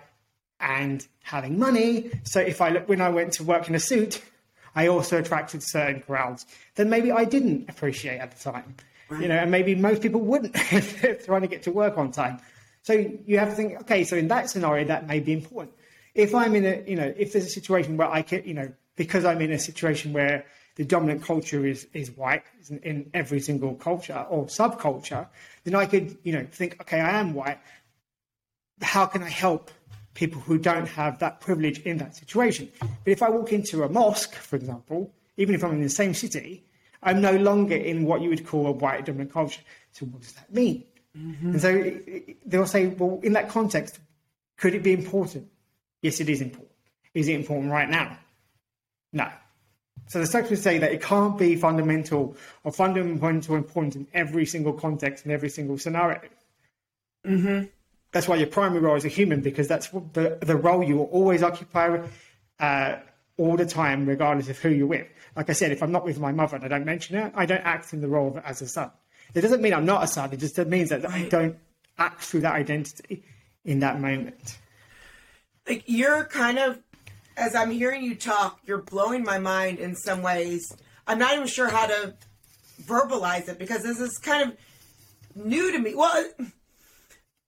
[0.59, 2.09] and having money.
[2.23, 4.21] So if I look when I went to work in a suit,
[4.75, 6.45] I also attracted certain crowds
[6.75, 8.75] that maybe I didn't appreciate at the time.
[9.09, 9.21] Right.
[9.21, 10.53] You know, and maybe most people wouldn't
[11.25, 12.39] trying to get to work on time.
[12.83, 12.93] So
[13.25, 15.75] you have to think, okay, so in that scenario, that may be important.
[16.15, 18.71] If I'm in a, you know, if there's a situation where I can, you know,
[18.95, 23.39] because I'm in a situation where the dominant culture is is white in, in every
[23.39, 25.27] single culture or subculture,
[25.63, 27.59] then I could, you know, think, okay, I am white.
[28.81, 29.71] How can I help
[30.13, 32.71] people who don't have that privilege in that situation?
[32.79, 36.13] But if I walk into a mosque, for example, even if I'm in the same
[36.13, 36.63] city,
[37.07, 39.61] I'm no longer in what you would call a white dominant culture.
[39.93, 40.83] So what does that mean?
[41.17, 41.51] Mm-hmm.
[41.51, 41.99] And so
[42.45, 43.99] they'll say, well, in that context,
[44.57, 45.47] could it be important?
[46.01, 46.71] Yes, it is important.
[47.13, 48.17] Is it important right now?
[49.13, 49.29] No.
[50.07, 54.45] So the Stoics would say that it can't be fundamental or fundamental important in every
[54.45, 56.19] single context in every single scenario.
[57.25, 57.65] Mm-hmm.
[58.11, 61.11] that's why your primary role is a human because that's the the role you will
[61.19, 61.99] always occupy
[62.59, 62.95] uh,
[63.37, 65.07] all the time, regardless of who you're with.
[65.35, 67.45] Like I said, if I'm not with my mother and I don't mention her, I
[67.45, 68.91] don't act in the role of as a son.
[69.33, 70.33] It doesn't mean I'm not a son.
[70.33, 71.57] It just means that I don't
[71.97, 73.23] act through that identity
[73.63, 74.57] in that moment.
[75.67, 76.79] Like you're kind of,
[77.35, 80.75] as I'm hearing you talk, you're blowing my mind in some ways.
[81.05, 82.15] I'm not even sure how to
[82.83, 84.57] verbalize it because this is kind of
[85.35, 85.93] new to me.
[85.93, 86.29] Well,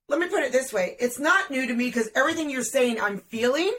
[0.09, 2.99] let me put it this way: it's not new to me because everything you're saying,
[2.99, 3.73] I'm feeling,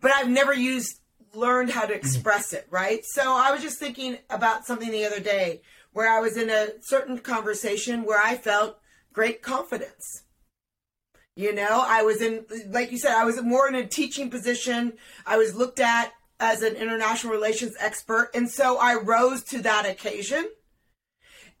[0.00, 0.99] but I've never used
[1.34, 1.96] learned how to mm.
[1.96, 3.00] express it, right?
[3.04, 5.62] So I was just thinking about something the other day
[5.92, 8.78] where I was in a certain conversation where I felt
[9.12, 10.22] great confidence.
[11.36, 14.94] You know, I was in, like you said, I was more in a teaching position.
[15.26, 18.30] I was looked at as an international relations expert.
[18.34, 20.48] And so I rose to that occasion.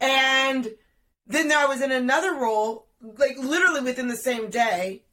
[0.00, 0.70] And
[1.26, 5.04] then I was in another role, like literally within the same day,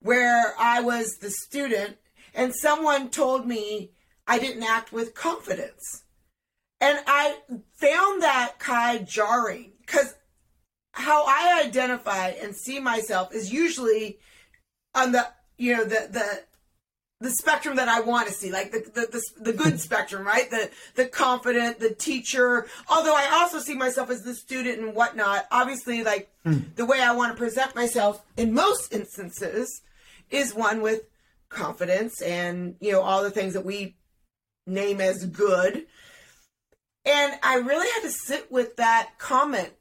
[0.00, 1.98] where I was the student
[2.34, 3.92] and someone told me
[4.30, 6.04] I didn't act with confidence.
[6.80, 7.38] And I
[7.74, 10.14] found that Kai jarring because
[10.92, 14.20] how I identify and see myself is usually
[14.94, 15.26] on the
[15.58, 16.42] you know the the
[17.20, 20.48] the spectrum that I want to see, like the, the the, the, good spectrum, right?
[20.48, 22.68] The the confident, the teacher.
[22.88, 25.46] Although I also see myself as the student and whatnot.
[25.50, 26.72] Obviously, like mm.
[26.76, 29.82] the way I want to present myself in most instances
[30.30, 31.02] is one with
[31.48, 33.96] confidence and you know all the things that we
[34.70, 35.86] name as good.
[37.04, 39.72] And I really had to sit with that comment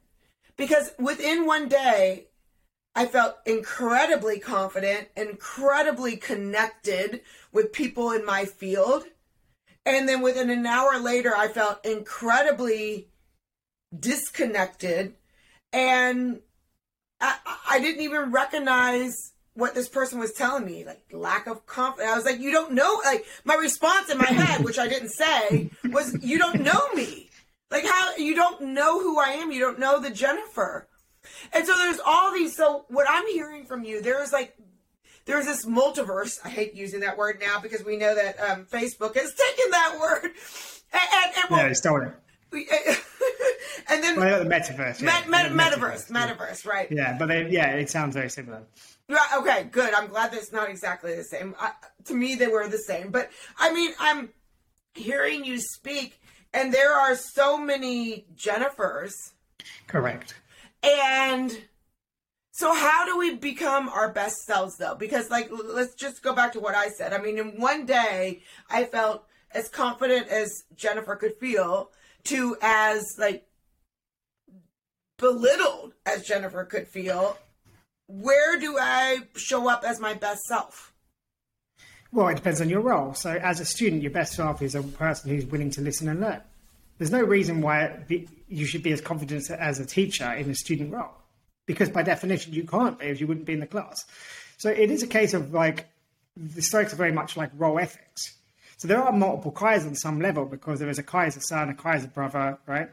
[0.57, 2.27] because within one day,
[2.95, 7.21] I felt incredibly confident, incredibly connected
[7.51, 9.05] with people in my field.
[9.85, 13.09] And then within an hour later, I felt incredibly
[13.97, 15.13] disconnected.
[15.71, 16.41] And
[17.21, 17.37] I,
[17.69, 19.13] I didn't even recognize
[19.59, 22.11] what this person was telling me, like lack of confidence.
[22.11, 22.99] I was like, you don't know.
[23.03, 27.29] Like my response in my head, which I didn't say, was, you don't know me.
[27.69, 29.51] Like how you don't know who I am.
[29.51, 30.87] You don't know the Jennifer.
[31.53, 32.55] And so there's all these.
[32.55, 34.55] So what I'm hearing from you, there's like,
[35.25, 36.39] there's this multiverse.
[36.43, 39.97] I hate using that word now because we know that um, Facebook has taken that
[39.99, 40.31] word.
[40.91, 42.13] And, and, and well, yeah, stolen it.
[43.89, 45.21] and then well, the metaverse, yeah.
[45.21, 46.87] metaverse, metaverse, metaverse, right?
[46.91, 48.63] Yeah, but they, yeah, it sounds very similar.
[49.37, 49.93] Okay, good.
[49.93, 51.55] I'm glad that it's not exactly the same.
[51.59, 51.71] I,
[52.05, 53.11] to me, they were the same.
[53.11, 54.29] But I mean, I'm
[54.93, 56.19] hearing you speak,
[56.53, 59.13] and there are so many Jennifers.
[59.87, 60.35] Correct.
[60.83, 61.57] And
[62.51, 64.95] so, how do we become our best selves, though?
[64.95, 67.13] Because, like, let's just go back to what I said.
[67.13, 71.91] I mean, in one day, I felt as confident as Jennifer could feel,
[72.25, 73.45] to as like
[75.17, 77.37] belittled as Jennifer could feel
[78.09, 80.93] where do I show up as my best self?
[82.11, 83.13] Well, it depends on your role.
[83.13, 86.19] So, as a student, your best self is a person who's willing to listen and
[86.19, 86.41] learn.
[86.97, 87.99] There's no reason why
[88.47, 91.13] you should be as confident as a teacher in a student role,
[91.67, 94.03] because by definition, you can't be, if you wouldn't be in the class.
[94.57, 95.85] So, it is a case of like
[96.35, 98.35] the Stoics are very much like role ethics.
[98.77, 101.41] So, there are multiple Kais on some level because there is a Kai as a
[101.41, 102.89] son, a Kai as a brother, right?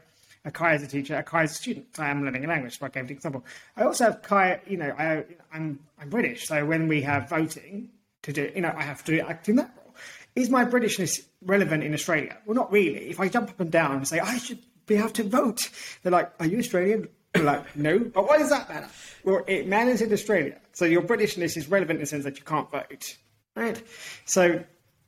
[0.47, 1.87] A Kai as a teacher, a Kai as a student.
[1.99, 3.45] I am learning a language, so I gave the example.
[3.75, 7.89] I also have Kai, you know, I, I'm, I'm British, so when we have voting
[8.23, 9.93] to do, you know, I have to act in that role.
[10.35, 12.37] Is my Britishness relevant in Australia?
[12.45, 13.09] Well, not really.
[13.09, 15.69] If I jump up and down and say, I should be able to vote,
[16.01, 17.09] they're like, are you Australian?
[17.35, 17.99] Like, no.
[17.99, 18.87] But why does that matter?
[19.25, 20.59] Well, it matters in Australia.
[20.71, 23.17] So your Britishness is relevant in the sense that you can't vote,
[23.55, 23.83] right?
[24.25, 24.63] So,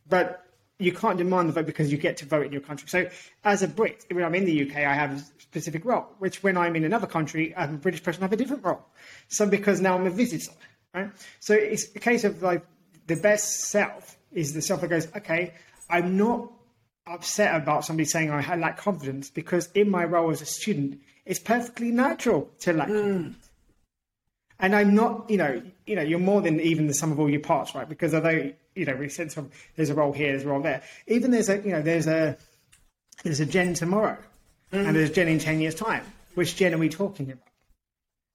[0.08, 0.44] but
[0.80, 2.88] you can't demand the vote because you get to vote in your country.
[2.88, 3.10] So,
[3.44, 6.58] as a Brit, when I'm in the UK, I have a specific role, which when
[6.58, 8.86] I'm in another country, I'm a British person, I have a different role.
[9.28, 10.54] So, because now I'm a visitor,
[10.94, 11.12] right?
[11.42, 12.66] So, it's a case of like
[13.08, 15.54] the best self is the self that goes, okay,
[15.90, 16.52] I'm not
[17.06, 21.40] upset about somebody saying I lack confidence because in my role as a student, it's
[21.40, 23.02] perfectly natural to lack mm.
[23.02, 23.50] confidence.
[24.62, 27.30] And I'm not, you know, you know, you're more than even the sum of all
[27.30, 27.88] your parts, right?
[27.88, 30.82] Because although you know, we said some, there's a role here, there's a role there.
[31.08, 32.38] Even there's a, you know, there's a,
[33.24, 34.18] there's a Jen tomorrow,
[34.72, 34.88] mm.
[34.88, 36.04] and there's Jen in ten years' time.
[36.36, 37.44] Which Jen are we talking about?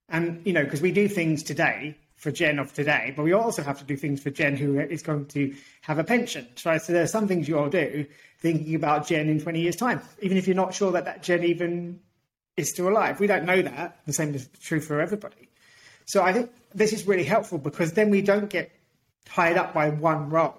[0.08, 3.62] And you know, because we do things today for Jen of today, but we also
[3.62, 6.46] have to do things for Jen who is going to have a pension.
[6.64, 6.80] Right?
[6.82, 8.06] So there's some things you'll do
[8.38, 11.44] thinking about Jen in 20 years' time, even if you're not sure that that Jen
[11.44, 12.00] even
[12.56, 13.18] is still alive.
[13.20, 13.98] We don't know that.
[14.06, 15.48] The same is true for everybody.
[16.04, 18.70] So I think this is really helpful because then we don't get
[19.24, 20.56] tied up by one role.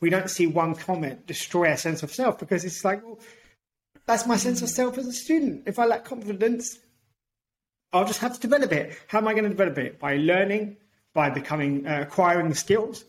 [0.00, 3.18] We don't see one comment destroy our sense of self because it's like, well,
[4.06, 5.64] that's my sense of self as a student.
[5.66, 6.78] If I lack confidence,
[7.92, 8.96] I'll just have to develop it.
[9.08, 9.98] How am I going to develop it?
[9.98, 10.76] By learning,
[11.14, 13.04] by becoming uh, acquiring the skills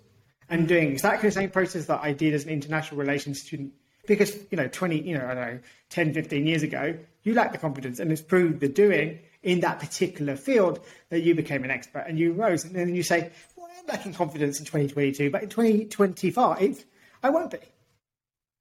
[0.49, 3.73] and doing exactly the same process that I did as an international relations student.
[4.07, 7.51] Because you know, 20, you know, I don't know, 10, 15 years ago, you lacked
[7.51, 11.71] the confidence, and it's proved the doing in that particular field that you became an
[11.71, 12.65] expert and you rose.
[12.65, 13.31] And then you say,
[13.79, 16.85] I'm lacking confidence in 2022, but in 2025,
[17.23, 17.57] I won't be.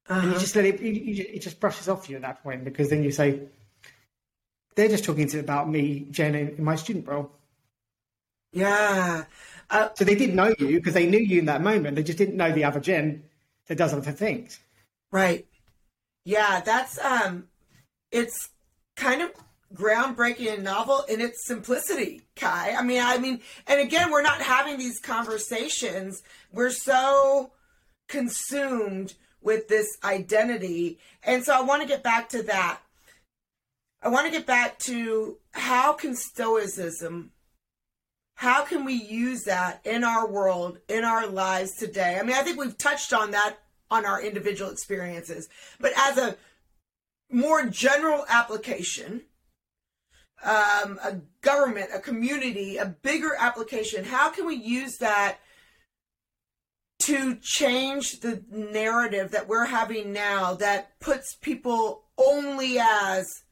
[0.07, 0.19] Uh-huh.
[0.19, 2.63] And you just let it, you, you, it just brushes off you at that point
[2.63, 3.41] because then you say,
[4.75, 7.31] they're just talking to, about me, Jen, in my student role.
[8.51, 9.25] Yeah.
[9.69, 11.95] Uh, so they did know you because they knew you in that moment.
[11.95, 13.23] They just didn't know the other Jen
[13.67, 14.59] that does other things.
[15.11, 15.45] Right.
[16.25, 17.47] Yeah, that's um
[18.11, 18.49] it's
[18.95, 19.31] kind of
[19.73, 22.73] groundbreaking and novel in its simplicity, Kai.
[22.73, 26.23] I mean, I mean, and again, we're not having these conversations.
[26.51, 27.51] We're so
[28.07, 30.99] consumed with this identity.
[31.23, 32.79] And so I want to get back to that.
[34.01, 37.31] I want to get back to how can stoicism
[38.39, 42.17] how can we use that in our world, in our lives today?
[42.17, 43.57] I mean, I think we've touched on that
[43.91, 46.37] on our individual experiences, but as a
[47.29, 49.23] more general application,
[50.43, 55.37] um, a government, a community, a bigger application, how can we use that
[56.99, 63.43] to change the narrative that we're having now that puts people only as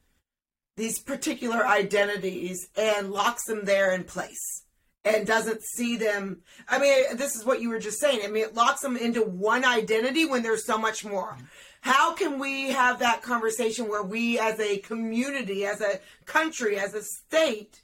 [0.76, 4.62] these particular identities and locks them there in place
[5.04, 6.42] and doesn't see them.
[6.68, 8.20] I mean, this is what you were just saying.
[8.22, 11.36] I mean, it locks them into one identity when there's so much more.
[11.80, 16.94] How can we have that conversation where we, as a community, as a country, as
[16.94, 17.80] a state,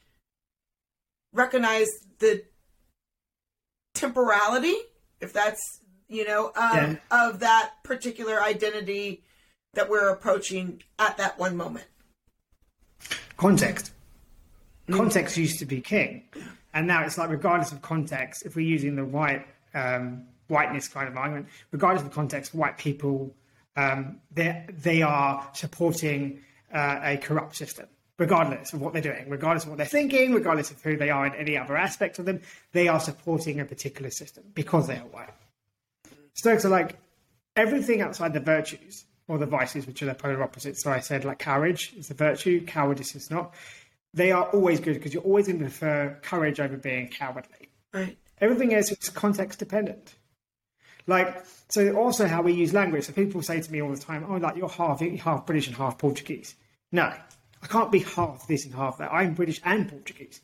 [1.33, 2.43] recognize the
[3.95, 4.75] temporality,
[5.21, 7.29] if that's, you know, um, yeah.
[7.29, 9.23] of that particular identity
[9.75, 11.87] that we're approaching at that one moment?
[13.37, 13.93] Context.
[14.89, 14.97] Mm.
[14.97, 15.39] Context mm.
[15.39, 16.25] used to be king.
[16.73, 21.09] And now it's like, regardless of context, if we're using the white um, whiteness kind
[21.09, 23.35] of argument, regardless of context, white people
[23.77, 26.41] um, they they are supporting
[26.73, 27.87] uh, a corrupt system,
[28.19, 31.27] regardless of what they're doing, regardless of what they're thinking, regardless of who they are
[31.27, 32.41] in any other aspect of them.
[32.73, 35.31] They are supporting a particular system because they are white.
[36.35, 36.99] Stoics are like
[37.57, 40.83] everything outside the virtues or the vices, which are the polar opposites.
[40.83, 43.55] So I said like courage is the virtue, cowardice is not.
[44.13, 47.69] They are always good because you're always going to prefer courage over being cowardly.
[47.93, 48.17] Right.
[48.41, 50.15] Everything else is context dependent.
[51.07, 53.05] Like, so also how we use language.
[53.05, 55.77] So people say to me all the time, oh, like you're half, half British and
[55.77, 56.55] half Portuguese.
[56.93, 57.13] No,
[57.63, 59.13] I can't be half this and half that.
[59.13, 60.41] I'm British and Portuguese.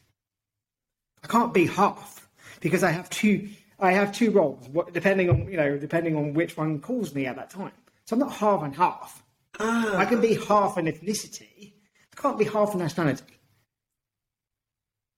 [1.23, 2.29] I can't be half
[2.61, 6.57] because I have two, I have two roles, depending on, you know, depending on which
[6.57, 7.73] one calls me at that time.
[8.07, 9.23] So I'm not half and half.
[9.59, 11.73] I can be half an ethnicity.
[12.17, 13.25] I can't be half a nationality.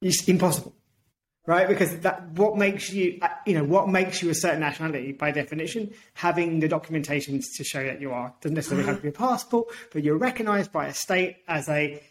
[0.00, 0.74] It's impossible
[1.46, 1.68] right?
[1.68, 5.30] Because that what makes you, uh, you know, what makes you a certain nationality by
[5.30, 9.12] definition, having the documentations to show that you are doesn't necessarily have to be a
[9.12, 12.02] passport, but you're recognised by a state as a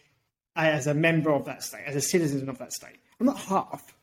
[0.56, 2.98] as a member of that state, as a citizen of that state.
[3.20, 3.96] I'm not half.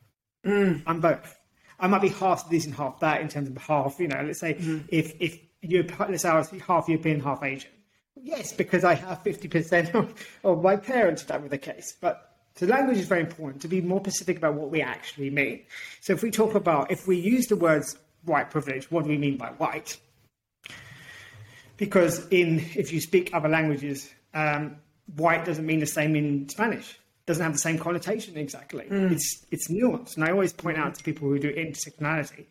[0.45, 0.81] Mm.
[0.87, 1.37] I'm both.
[1.79, 3.99] I might be half this and half that in terms of half.
[3.99, 4.83] You know, let's say mm.
[4.89, 7.71] if if you're let's say I was half European, half Asian.
[8.21, 10.13] Yes, because I have fifty percent of,
[10.43, 11.23] of my parents.
[11.23, 12.28] That was the case, but
[12.59, 15.61] so language is very important to be more specific about what we actually mean.
[16.01, 19.17] So if we talk about, if we use the words white privilege, what do we
[19.17, 19.95] mean by white?
[21.77, 24.75] Because in if you speak other languages, um,
[25.15, 26.99] white doesn't mean the same in Spanish.
[27.25, 28.87] Doesn't have the same connotation exactly.
[28.89, 29.13] Mm.
[29.13, 32.43] It's it's nuanced, and I always point out to people who do intersectionality,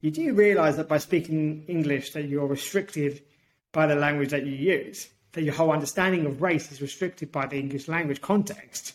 [0.00, 3.22] you do realise that by speaking English, that you're restricted
[3.70, 5.08] by the language that you use.
[5.34, 8.94] That your whole understanding of race is restricted by the English language context.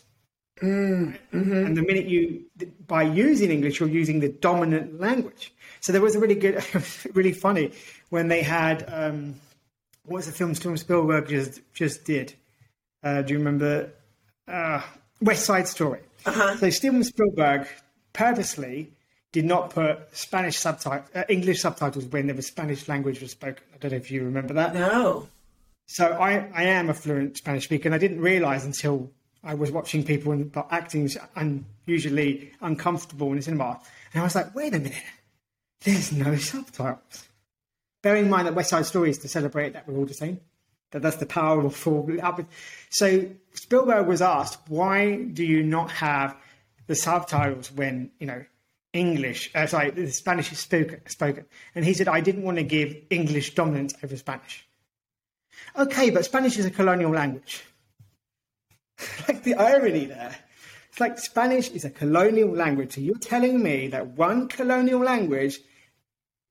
[0.60, 2.44] Mm, hmm And the minute you,
[2.86, 5.54] by using English, you're using the dominant language.
[5.80, 6.64] So there was a really good,
[7.14, 7.72] really funny
[8.10, 9.36] when they had, um,
[10.04, 12.34] what was the film Steven Spielberg just just did?
[13.02, 13.90] Uh, do you remember
[14.48, 14.82] uh,
[15.20, 16.00] West Side Story?
[16.26, 16.56] Uh-huh.
[16.56, 17.68] So Steven Spielberg
[18.12, 18.90] purposely
[19.32, 23.62] did not put Spanish subtitles, uh, English subtitles when the Spanish language was spoken.
[23.74, 24.74] I don't know if you remember that.
[24.74, 25.28] No.
[25.86, 29.10] So I, I am a fluent Spanish speaker, and I didn't realize until
[29.44, 33.80] I was watching people and acting unusually uncomfortable in the cinema,
[34.12, 35.02] and I was like, wait a minute,
[35.82, 37.28] there's no subtitles.
[38.02, 40.40] Bearing in mind that West Side Story is to celebrate that we're all the same,
[40.90, 42.08] that that's the power of full.
[42.90, 46.36] So Spielberg was asked, why do you not have
[46.86, 48.44] the subtitles when you know
[48.92, 51.44] English, uh, sorry, the Spanish is spoken, spoken?
[51.74, 54.66] And he said, I didn't want to give English dominance over Spanish.
[55.76, 57.64] Okay, but Spanish is a colonial language.
[59.28, 60.36] like the irony there.
[60.90, 62.94] It's like Spanish is a colonial language.
[62.94, 65.60] So you're telling me that one colonial language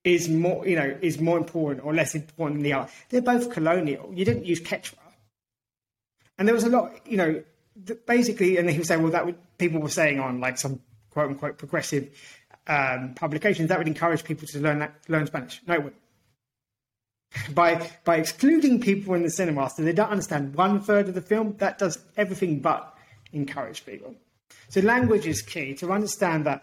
[0.04, 2.90] is more, you know, is more important or less important than the other.
[3.10, 4.10] They're both colonial.
[4.14, 4.94] You didn't use Quechua.
[6.38, 7.42] And there was a lot, you know,
[8.06, 10.80] basically, and he was saying, well, that would, people were saying on like some
[11.10, 12.10] quote unquote progressive
[12.66, 15.60] um, publications, that would encourage people to learn that, learn Spanish.
[15.66, 16.02] No, it wouldn't.
[17.54, 21.20] By, by excluding people in the cinema so they don't understand one third of the
[21.20, 22.96] film, that does everything but
[23.32, 24.14] encourage people.
[24.70, 26.62] So language is key to understand that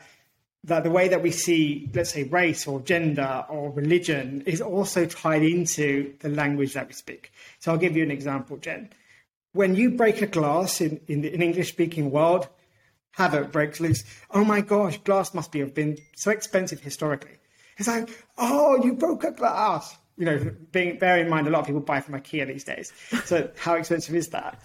[0.65, 5.05] that the way that we see, let's say, race or gender or religion is also
[5.05, 7.31] tied into the language that we speak.
[7.59, 8.89] So I'll give you an example, Jen.
[9.53, 12.47] When you break a glass in, in the English speaking world,
[13.11, 14.03] havoc breaks loose.
[14.31, 17.37] Oh my gosh, glass must be have been so expensive historically.
[17.77, 19.95] It's like, oh, you broke a glass.
[20.17, 22.93] You know, being bear in mind a lot of people buy from IKEA these days.
[23.25, 24.61] So how expensive is that?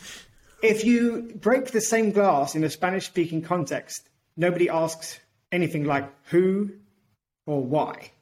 [0.63, 5.19] If you break the same glass in a Spanish speaking context, nobody asks
[5.51, 6.71] anything like who
[7.47, 8.13] or why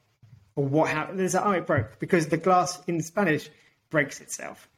[0.57, 1.19] or what happened.
[1.19, 3.51] There's like, oh, it broke because the glass in Spanish
[3.91, 4.69] breaks itself.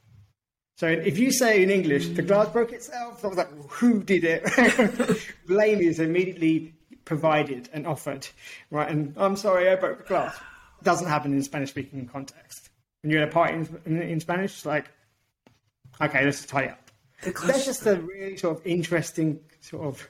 [0.77, 4.25] So if you say in English, the glass broke itself, I was like, who did
[4.25, 5.21] it?
[5.47, 6.75] Blame is immediately
[7.05, 8.27] provided and offered,
[8.71, 8.89] right?
[8.89, 10.39] And I'm sorry, I broke the glass.
[10.83, 12.71] Doesn't happen in Spanish speaking context.
[13.03, 14.91] When you're at a party in, in, in Spanish, it's like,
[16.01, 16.91] okay, let's tidy up.
[17.23, 20.09] That's just a really sort of interesting sort of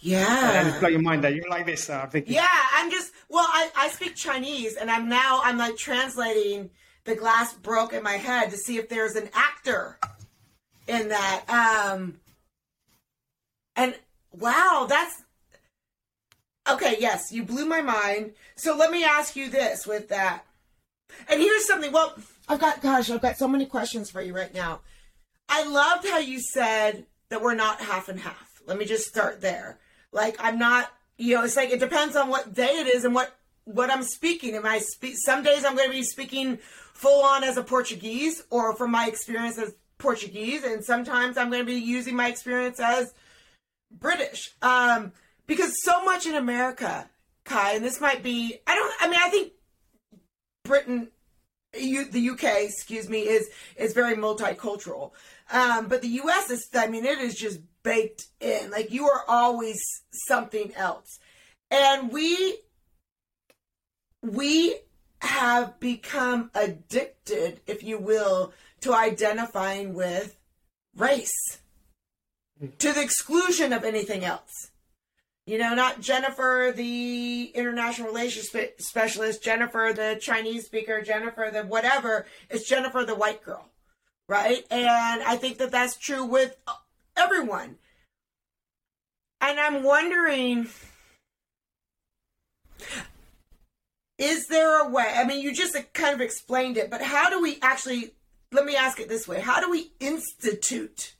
[0.00, 0.66] yeah.
[0.66, 1.30] And blow your mind there.
[1.30, 2.32] You're like this, uh, Vicky.
[2.32, 6.70] Yeah, I'm just, well, I, I speak Chinese and I'm now, I'm like translating
[7.04, 9.98] the glass broke in my head to see if there's an actor
[10.88, 11.44] in that.
[11.48, 12.18] Um,
[13.76, 13.94] and
[14.32, 15.22] wow, that's,
[16.74, 18.32] okay, yes, you blew my mind.
[18.56, 20.44] So let me ask you this with that.
[21.28, 22.14] And here's something, well,
[22.48, 24.80] I've got, gosh, I've got so many questions for you right now.
[25.48, 28.62] I loved how you said that we're not half and half.
[28.66, 29.78] Let me just start there.
[30.12, 33.14] Like I'm not, you know, it's like it depends on what day it is and
[33.14, 34.54] what what I'm speaking.
[34.54, 35.16] Am I speak?
[35.24, 36.58] Some days I'm going to be speaking
[36.94, 41.62] full on as a Portuguese, or from my experience as Portuguese, and sometimes I'm going
[41.62, 43.14] to be using my experience as
[43.90, 44.50] British.
[44.62, 45.12] Um,
[45.50, 47.10] because so much in America,
[47.44, 49.52] Kai, and this might be, I don't, I mean, I think
[50.62, 51.08] Britain,
[51.76, 55.10] you, the UK, excuse me, is is very multicultural.
[55.52, 58.70] Um, but the US is, I mean, it is just baked in.
[58.70, 59.80] Like you are always
[60.28, 61.18] something else.
[61.68, 62.58] And we
[64.22, 64.76] we
[65.20, 70.36] have become addicted, if you will, to identifying with
[70.96, 71.58] race
[72.78, 74.69] to the exclusion of anything else.
[75.46, 82.26] You know, not Jennifer, the international relations specialist, Jennifer, the Chinese speaker, Jennifer, the whatever.
[82.50, 83.68] It's Jennifer, the white girl,
[84.28, 84.64] right?
[84.70, 86.74] And I think that that's true with uh,
[87.16, 87.76] everyone.
[89.40, 90.68] And I'm wondering
[94.20, 95.14] is there a way?
[95.16, 98.12] I mean, you just kind of explained it, but how do we actually,
[98.52, 101.14] let me ask it this way how do we institute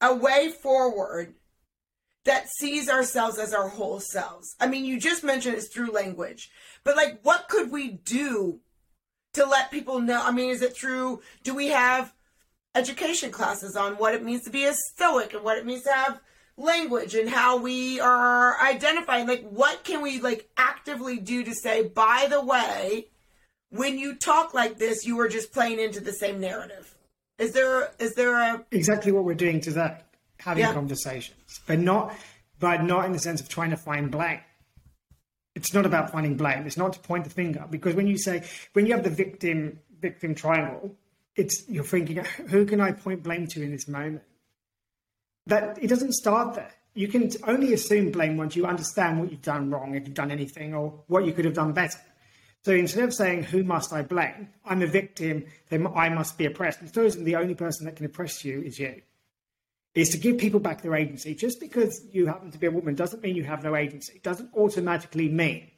[0.00, 1.34] a way forward
[2.24, 4.54] that sees ourselves as our whole selves?
[4.60, 6.50] I mean, you just mentioned it's through language,
[6.84, 8.60] but like, what could we do
[9.34, 10.22] to let people know?
[10.22, 12.12] I mean, is it through, do we have
[12.74, 15.92] education classes on what it means to be a stoic and what it means to
[15.92, 16.20] have
[16.56, 21.88] language and how we are identifying like what can we like actively do to say
[21.88, 23.06] by the way
[23.70, 26.94] when you talk like this you are just playing into the same narrative
[27.38, 29.96] is there is there a exactly what we're doing today
[30.40, 30.72] having yeah.
[30.72, 32.14] conversations but not
[32.58, 34.40] but not in the sense of trying to find blame
[35.54, 38.42] it's not about finding blame it's not to point the finger because when you say
[38.72, 40.96] when you have the victim victim triangle
[41.36, 44.22] it's you're thinking, who can I point blame to in this moment?
[45.46, 46.72] That it doesn't start there.
[46.94, 50.30] You can only assume blame once you understand what you've done wrong, if you've done
[50.30, 51.98] anything, or what you could have done better.
[52.62, 54.48] So instead of saying, who must I blame?
[54.66, 56.80] I'm a victim, then I must be oppressed.
[56.80, 59.00] And isn't the only person that can oppress you is you.
[59.94, 61.34] Is to give people back their agency.
[61.34, 64.14] Just because you happen to be a woman doesn't mean you have no agency.
[64.14, 65.68] It doesn't automatically mean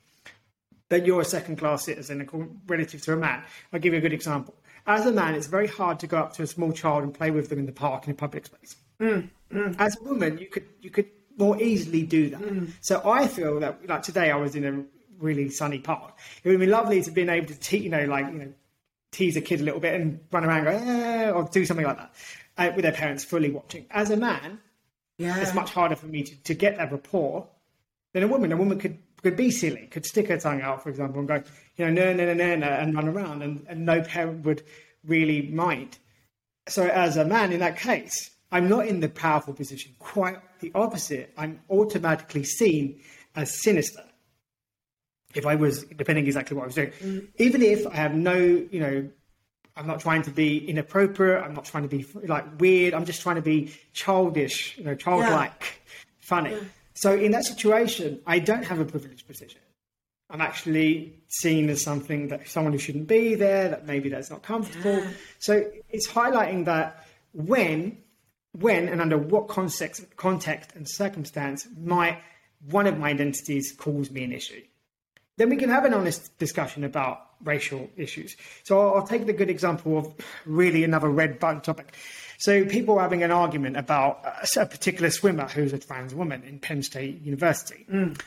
[0.91, 2.29] that you're a second class citizen
[2.67, 3.43] relative to a man.
[3.73, 4.55] I'll give you a good example
[4.87, 7.31] as a man, it's very hard to go up to a small child and play
[7.31, 8.77] with them in the park in a public space.
[9.01, 9.77] Mm, mm.
[9.79, 12.41] As a woman, you could you could more easily do that.
[12.41, 12.73] Mm.
[12.81, 14.85] So I feel that like today, I was in a
[15.19, 16.19] really sunny park.
[16.43, 18.53] It would be lovely to be able to te- you know like you know
[19.13, 21.85] tease a kid a little bit and run around and go eh, or do something
[21.85, 22.15] like that
[22.69, 23.87] uh, with their parents fully watching.
[23.91, 24.61] As a man,
[25.19, 25.39] yeah.
[25.39, 27.49] it's much harder for me to, to get that rapport
[28.13, 28.53] than a woman.
[28.53, 31.43] A woman could could be silly, could stick her tongue out, for example, and go,
[31.77, 34.65] you know, no, no, no, no, no, and run around, and, and no parent would
[35.07, 35.99] really mind.
[36.69, 39.95] So, as a man in that case, I'm not in the powerful position.
[39.99, 41.33] Quite the opposite.
[41.37, 43.01] I'm automatically seen
[43.35, 44.05] as sinister.
[45.35, 47.29] If I was, depending exactly what I was doing, mm.
[47.39, 49.09] even if I have no, you know,
[49.77, 51.43] I'm not trying to be inappropriate.
[51.43, 52.95] I'm not trying to be like weird.
[52.95, 55.95] I'm just trying to be childish, you know, childlike, yeah.
[56.21, 56.51] funny.
[56.51, 56.61] Yeah.
[56.95, 59.61] So in that situation, I don't have a privileged position.
[60.29, 64.43] I'm actually seen as something that someone who shouldn't be there, that maybe that's not
[64.43, 64.99] comfortable.
[64.99, 65.11] Yeah.
[65.39, 67.99] So it's highlighting that when,
[68.53, 72.19] when and under what context, context and circumstance might
[72.71, 74.63] one of my identities cause me an issue.
[75.37, 78.37] Then we can have an honest discussion about racial issues.
[78.65, 80.15] So I'll, I'll take the good example of
[80.47, 81.95] really another red button topic.
[82.39, 86.43] So people are having an argument about a, a particular swimmer who's a trans woman
[86.43, 87.87] in Penn State University.
[87.91, 88.21] Mm.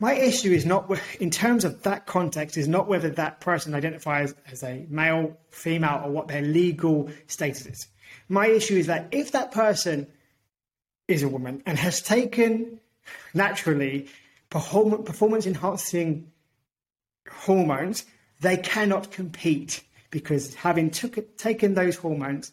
[0.00, 4.32] My issue is not, in terms of that context, is not whether that person identifies
[4.50, 7.88] as a male, female, or what their legal status is.
[8.28, 10.06] My issue is that if that person
[11.08, 12.78] is a woman and has taken
[13.34, 14.06] naturally
[14.50, 16.30] performance enhancing
[17.30, 18.04] hormones,
[18.40, 22.52] they cannot compete because having took, taken those hormones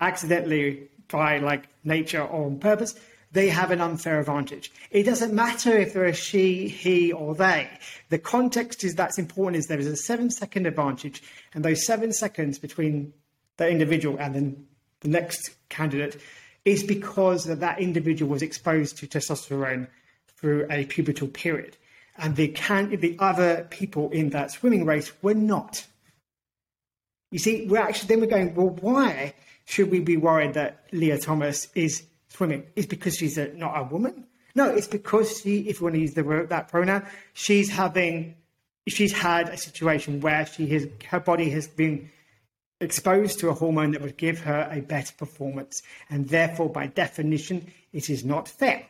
[0.00, 2.94] accidentally by like nature or on purpose,
[3.32, 4.72] they have an unfair advantage.
[4.90, 7.68] It doesn't matter if they're a she, he, or they.
[8.08, 12.12] The context is that's important is there is a seven second advantage, and those seven
[12.12, 13.12] seconds between
[13.56, 14.66] the individual and then
[15.00, 16.20] the next candidate
[16.64, 19.88] is because that, that individual was exposed to testosterone
[20.36, 21.76] through a pubertal period,
[22.16, 25.86] and the can the other people in that swimming race were not.
[27.30, 29.34] You see, we're actually then we're going, well, why
[29.64, 33.84] should we be worried that Lia Thomas is swimming is because she's a, not a
[33.84, 34.26] woman.
[34.54, 38.36] No, it's because she, if you want to use the, that pronoun, she's having,
[38.86, 42.10] she's had a situation where she has, her body has been
[42.80, 47.72] exposed to a hormone that would give her a better performance, and therefore, by definition,
[47.92, 48.86] it is not fair.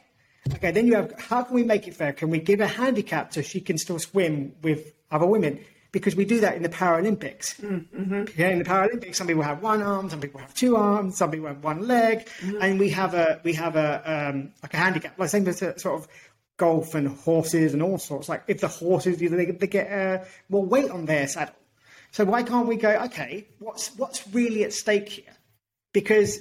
[0.53, 2.12] Okay, then you have, how can we make it fair?
[2.12, 5.61] Can we give a handicap so she can still swim with other women?
[5.95, 7.61] because we do that in the Paralympics.
[7.61, 8.24] Mm-hmm.
[8.36, 11.30] Yeah, in the Paralympics, some people have one arm, some people have two arms, some
[11.30, 12.59] people have one leg, mm-hmm.
[12.61, 16.01] and we have a we have a um, like a handicap, like same with sort
[16.01, 16.09] of
[16.57, 18.28] golf and horses and all sorts.
[18.28, 21.55] Like if the horses, they, they get uh, more weight on their saddle.
[22.11, 22.90] So why can't we go?
[23.05, 25.36] Okay, what's what's really at stake here?
[25.92, 26.40] Because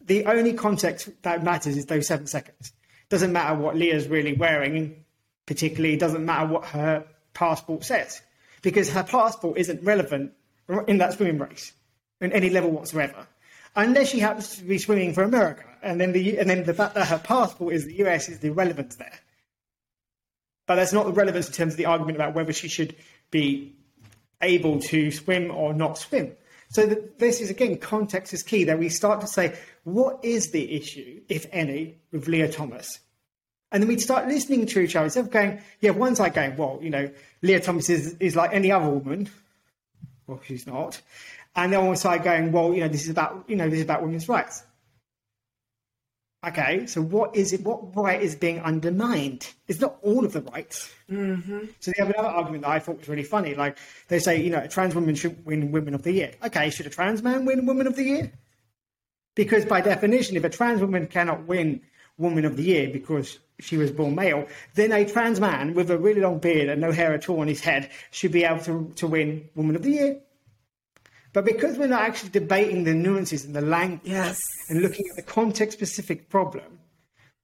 [0.00, 2.72] the only context that matters is those seven seconds.
[3.10, 5.04] Doesn't matter what Lia's really wearing,
[5.46, 5.96] particularly.
[5.96, 8.20] Doesn't matter what her passport says
[8.62, 10.32] because her passport isn't relevant
[10.86, 11.72] in that swimming race
[12.20, 13.26] in any level whatsoever,
[13.76, 16.94] unless she happens to be swimming for America, and then the and then the fact
[16.94, 19.18] that her passport is the US is the relevance there.
[20.66, 22.94] But that's not the relevance in terms of the argument about whether she should
[23.30, 23.74] be
[24.42, 26.36] able to swim or not swim.
[26.68, 28.64] So the, this is again context is key.
[28.64, 33.00] That we start to say what is the issue, if any, with Lia Thomas,
[33.70, 36.56] and then we'd start listening to each other instead of going, yeah, one side going,
[36.56, 37.10] well, you know,
[37.42, 39.28] Lia Thomas is, is like any other woman.
[40.26, 41.00] Well, she's not.
[41.54, 43.84] And the other side going, well, you know, this is about, you know, this is
[43.84, 44.62] about women's rights.
[46.46, 47.62] Okay, so what is it?
[47.62, 49.52] What right is being undermined?
[49.66, 50.94] It's not all of the rights.
[51.10, 51.58] Mm-hmm.
[51.80, 53.56] So they have another argument that I thought was really funny.
[53.56, 53.76] Like
[54.06, 56.32] they say, you know, a trans woman should win Women of the Year.
[56.44, 58.32] Okay, should a trans man win Woman of the Year?
[59.34, 61.80] Because by definition, if a trans woman cannot win
[62.18, 65.98] Woman of the Year because she was born male, then a trans man with a
[65.98, 68.92] really long beard and no hair at all on his head should be able to,
[68.94, 70.20] to win Woman of the Year.
[71.32, 74.40] But because we're not actually debating the nuances and the language yes.
[74.68, 76.78] and looking at the context specific problem,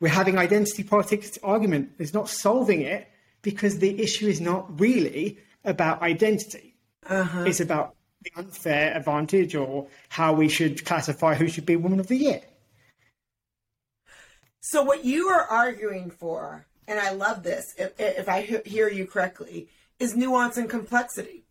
[0.01, 1.93] we're having identity politics argument.
[1.99, 3.09] It's not solving it
[3.43, 6.77] because the issue is not really about identity.
[7.07, 7.45] Uh-huh.
[7.45, 12.09] It's about the unfair advantage or how we should classify who should be Woman of
[12.09, 12.41] the Year.
[14.61, 19.07] So what you are arguing for, and I love this, if, if I hear you
[19.07, 19.69] correctly,
[19.99, 21.44] is nuance and complexity.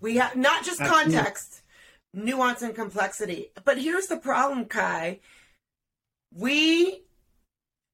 [0.00, 1.62] We have not just context,
[2.12, 3.50] nuance and complexity.
[3.64, 5.20] But here's the problem, Kai.
[6.34, 7.02] We,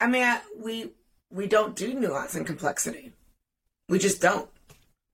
[0.00, 0.92] I mean, we
[1.30, 3.12] we don't do nuance and complexity.
[3.88, 4.48] We just don't,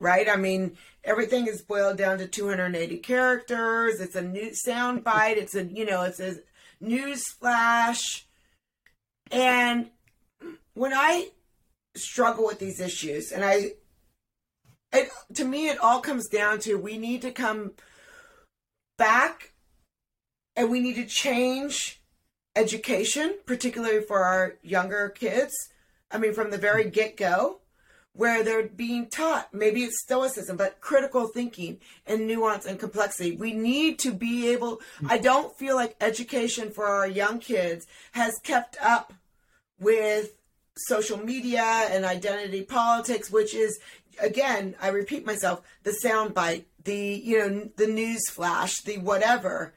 [0.01, 0.29] right?
[0.29, 4.01] I mean, everything is boiled down to 280 characters.
[4.01, 5.39] It's a new sound bite.
[5.39, 6.37] It's a you know, it's a
[6.81, 8.27] news flash
[9.31, 9.91] and
[10.75, 11.31] when I
[11.97, 13.73] struggle with these issues, and I,
[14.97, 17.73] it, to me, it all comes down to we need to come
[18.99, 19.53] back
[20.55, 22.01] and we need to change
[22.55, 25.55] education, particularly for our younger kids.
[26.11, 26.93] I mean, from the very mm-hmm.
[26.93, 27.61] get go,
[28.17, 33.37] where they're being taught maybe it's stoicism but critical thinking and nuance and complexity.
[33.37, 35.11] We need to be able mm-hmm.
[35.11, 39.13] i don't feel like education for our young kids has kept up
[39.79, 40.33] with
[40.77, 43.79] social media and identity politics which is
[44.21, 49.73] again i repeat myself the soundbite the you know the news flash the whatever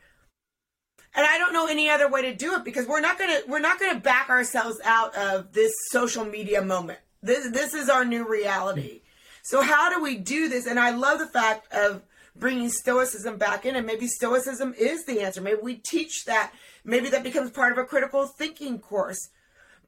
[1.16, 3.60] and I don't know any other way to do it because we're not gonna we're
[3.60, 7.00] not gonna back ourselves out of this social media moment.
[7.22, 9.02] This this is our new reality.
[9.42, 10.68] So how do we do this?
[10.68, 12.04] And I love the fact of
[12.36, 15.42] bringing stoicism back in, and maybe stoicism is the answer.
[15.42, 16.54] Maybe we teach that.
[16.86, 19.30] Maybe that becomes part of a critical thinking course.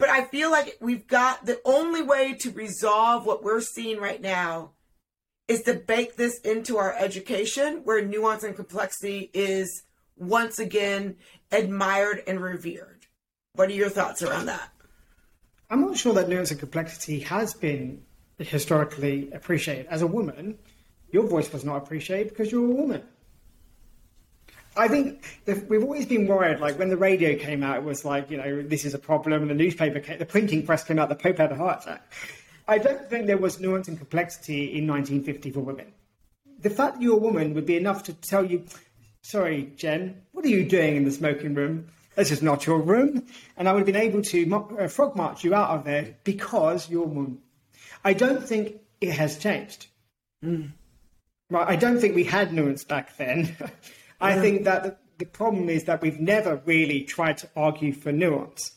[0.01, 4.19] But I feel like we've got the only way to resolve what we're seeing right
[4.19, 4.71] now
[5.47, 9.83] is to bake this into our education where nuance and complexity is
[10.17, 11.17] once again
[11.51, 13.05] admired and revered.
[13.53, 14.71] What are your thoughts around that?
[15.69, 18.01] I'm not sure that nuance and complexity has been
[18.39, 19.85] historically appreciated.
[19.85, 20.57] As a woman,
[21.11, 23.03] your voice was not appreciated because you're a woman.
[24.75, 25.23] I think
[25.67, 26.59] we've always been worried.
[26.59, 29.41] Like when the radio came out, it was like, you know, this is a problem.
[29.41, 32.13] And the newspaper, came, the printing press came out, the Pope had a heart attack.
[32.67, 35.91] I don't think there was nuance and complexity in 1950 for women.
[36.59, 38.65] The fact that you're a woman would be enough to tell you,
[39.23, 41.87] sorry, Jen, what are you doing in the smoking room?
[42.15, 43.25] This is not your room.
[43.57, 46.89] And I would have been able to uh, frog march you out of there because
[46.89, 47.39] you're a woman.
[48.05, 49.87] I don't think it has changed.
[50.43, 50.71] Mm.
[51.49, 53.55] Right, I don't think we had nuance back then.
[54.21, 58.11] I think that the, the, problem is that we've never really tried to argue for
[58.11, 58.71] nuance.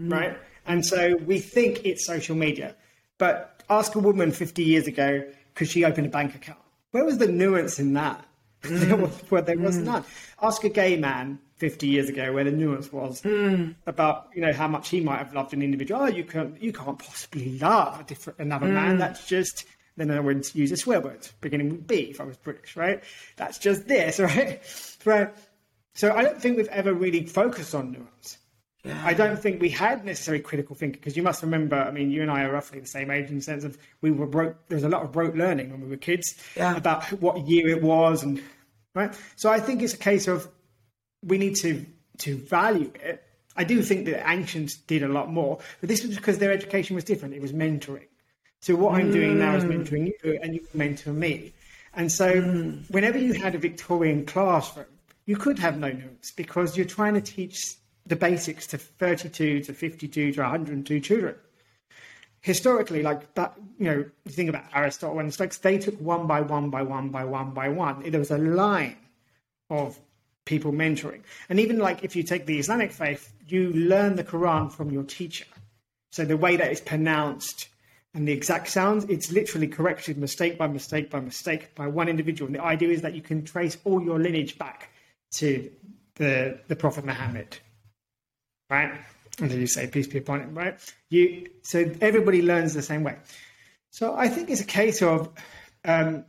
[0.00, 0.12] Mm.
[0.12, 0.38] Right?
[0.66, 2.74] And so we think it's social media.
[3.18, 5.24] But ask a woman 50 years ago,
[5.54, 6.58] could she open a bank account?
[6.90, 8.26] Where was the nuance in that?
[8.62, 9.84] there was, well, there was mm.
[9.84, 10.04] none.
[10.42, 13.74] Ask a gay man 50 years ago where the nuance was mm.
[13.86, 16.02] about you know how much he might have loved an individual.
[16.02, 18.74] Oh, you can't you can't possibly love a different another mm.
[18.74, 18.98] man.
[18.98, 19.64] That's just
[19.96, 23.02] then I would use a swear word beginning with B if I was British, right?
[23.36, 24.60] That's just this, right?
[25.04, 25.34] Right.
[25.94, 28.38] So I don't think we've ever really focused on nuance.
[28.84, 29.00] Yeah.
[29.04, 31.76] I don't think we had necessarily critical thinking because you must remember.
[31.76, 34.12] I mean, you and I are roughly the same age in the sense of we
[34.12, 34.68] were broke.
[34.68, 36.76] There was a lot of rote learning when we were kids yeah.
[36.76, 38.40] about what year it was and
[38.94, 39.12] right.
[39.34, 40.48] So I think it's a case of
[41.24, 41.84] we need to
[42.18, 43.24] to value it.
[43.56, 46.94] I do think that ancients did a lot more, but this was because their education
[46.94, 47.34] was different.
[47.34, 48.06] It was mentoring.
[48.66, 48.96] So what mm.
[48.96, 49.78] I'm doing now is mm.
[49.78, 51.52] mentoring you, and you mentor me.
[51.94, 52.90] And so, mm.
[52.90, 54.86] whenever you had a Victorian classroom,
[55.24, 59.72] you could have no notes because you're trying to teach the basics to 32 to
[59.72, 61.36] 52 to 102 children.
[62.40, 66.40] Historically, like that, you know, you think about Aristotle and Stoics, they took one by
[66.40, 68.02] one by one by one by one.
[68.10, 68.96] There was a line
[69.70, 69.96] of
[70.44, 71.20] people mentoring.
[71.48, 75.04] And even like if you take the Islamic faith, you learn the Quran from your
[75.04, 75.46] teacher.
[76.10, 77.68] So the way that it's pronounced
[78.16, 82.46] and the exact sounds, it's literally corrected mistake by mistake by mistake by one individual.
[82.46, 84.90] And the idea is that you can trace all your lineage back
[85.32, 85.70] to
[86.14, 87.58] the the Prophet Muhammad.
[88.70, 88.90] Right?
[89.38, 90.80] And then you say peace be upon him, right?
[91.10, 93.16] You so everybody learns the same way.
[93.90, 95.28] So I think it's a case of
[95.84, 96.24] um,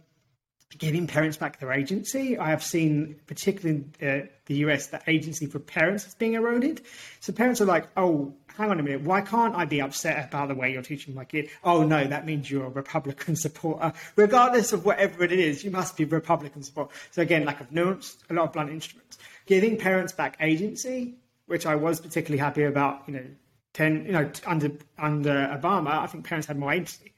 [0.78, 2.38] giving parents back their agency.
[2.38, 6.82] I have seen, particularly in uh, the US, that agency for parents is being eroded.
[7.20, 10.50] So parents are like, oh, hang on a minute, why can't I be upset about
[10.50, 11.50] the way you're teaching my kid?
[11.64, 13.94] Oh, no, that means you're a Republican supporter.
[14.16, 16.92] Regardless of whatever it is, you must be Republican support.
[17.12, 19.18] So again, lack of nuance, a lot of blunt instruments.
[19.46, 21.16] Giving parents back agency,
[21.46, 23.26] which I was particularly happy about, you know,
[23.74, 27.14] 10, you know, under, under Obama, I think parents had more agency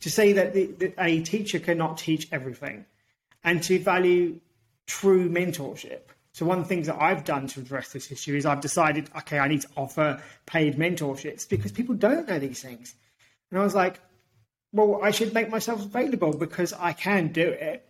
[0.00, 2.84] to say that, the, a teacher cannot teach everything
[3.44, 4.40] and to value
[4.86, 6.00] true mentorship.
[6.32, 9.08] So one of the things that I've done to address this issue is I've decided,
[9.18, 12.94] okay, I need to offer paid mentorships because people don't know these things.
[13.50, 14.00] And I was like,
[14.72, 17.88] well, I should make myself available because I can do it.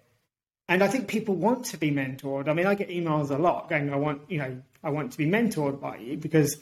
[0.68, 2.48] And I think people want to be mentored.
[2.48, 5.18] I mean, I get emails a lot going, I want, you know, I want to
[5.18, 6.56] be mentored by you because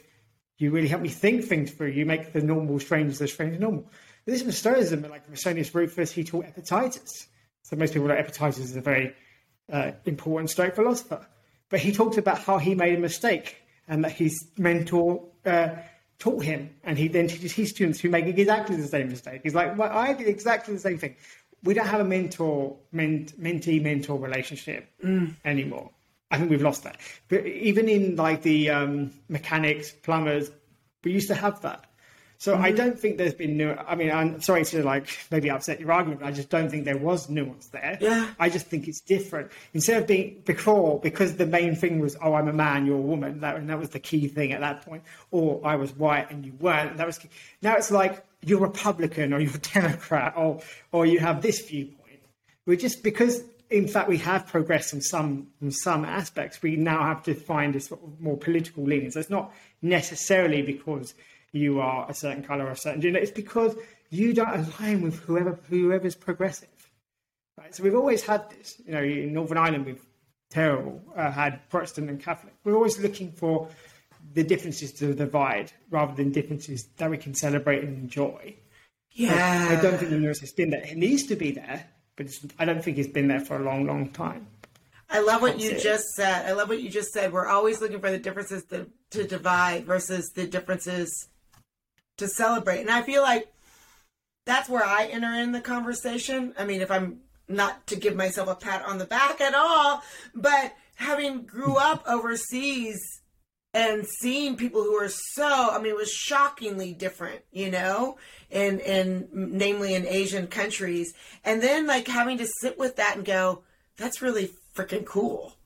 [0.58, 1.88] you really help me think things through.
[1.88, 3.90] You make the normal strange the strange normal.
[4.26, 7.26] This is Stoicism, like Musonius Rufus, he taught Epictetus.
[7.62, 9.14] So most people know Epictetus is a very
[9.70, 11.26] uh, important Stoic philosopher.
[11.68, 13.56] But he talked about how he made a mistake
[13.86, 15.70] and that his mentor uh,
[16.18, 19.40] taught him, and he then teaches his students who make exactly the same mistake.
[19.42, 21.16] He's like, well, I did exactly the same thing.
[21.62, 25.34] We don't have a mentor, ment, mentee mentor relationship mm.
[25.44, 25.90] anymore.
[26.30, 26.98] I think we've lost that.
[27.28, 30.50] But even in like the um, mechanics, plumbers,
[31.02, 31.84] we used to have that.
[32.38, 32.64] So mm-hmm.
[32.64, 33.72] I don't think there's been new.
[33.72, 36.84] I mean, I'm sorry to like maybe upset your argument, but I just don't think
[36.84, 37.96] there was nuance there.
[38.00, 38.28] Yeah.
[38.38, 39.50] I just think it's different.
[39.72, 43.00] Instead of being before, because the main thing was, oh, I'm a man, you're a
[43.00, 46.30] woman, that, and that was the key thing at that point, or I was white
[46.30, 46.96] and you weren't.
[46.96, 47.30] That was key.
[47.62, 50.60] now it's like you're Republican or you're Democrat or
[50.92, 52.20] or you have this viewpoint.
[52.66, 56.62] We're just because in fact we have progressed in some in some aspects.
[56.62, 59.16] We now have to find a sort of more political leanings.
[59.16, 61.14] It's not necessarily because
[61.54, 63.18] you are a certain color or a certain gender.
[63.18, 63.76] It's because
[64.10, 64.48] you don't
[64.80, 66.68] align with whoever whoever's progressive.
[67.56, 67.74] Right.
[67.74, 68.80] So we've always had this.
[68.84, 70.04] You know, in Northern Ireland, we've
[70.50, 72.54] terrible uh, had Protestant and Catholic.
[72.64, 73.68] We're always looking for
[74.32, 78.54] the differences to divide rather than differences that we can celebrate and enjoy.
[79.12, 79.68] Yeah.
[79.70, 80.82] I, I don't think the neuroscience has been there.
[80.82, 81.86] It needs to be there,
[82.16, 82.28] but
[82.58, 84.48] I don't think it's been there for a long, long time.
[85.10, 86.46] I love what you just said.
[86.46, 87.32] I love what you just said.
[87.32, 91.28] We're always looking for the differences to, to divide versus the differences
[92.18, 92.80] to celebrate.
[92.80, 93.52] And I feel like
[94.46, 96.54] that's where I enter in the conversation.
[96.58, 100.02] I mean, if I'm not to give myself a pat on the back at all,
[100.34, 103.00] but having grew up overseas
[103.74, 108.16] and seeing people who are so i mean it was shockingly different you know
[108.50, 111.12] in in namely in asian countries
[111.44, 113.62] and then like having to sit with that and go
[113.96, 115.56] that's really freaking cool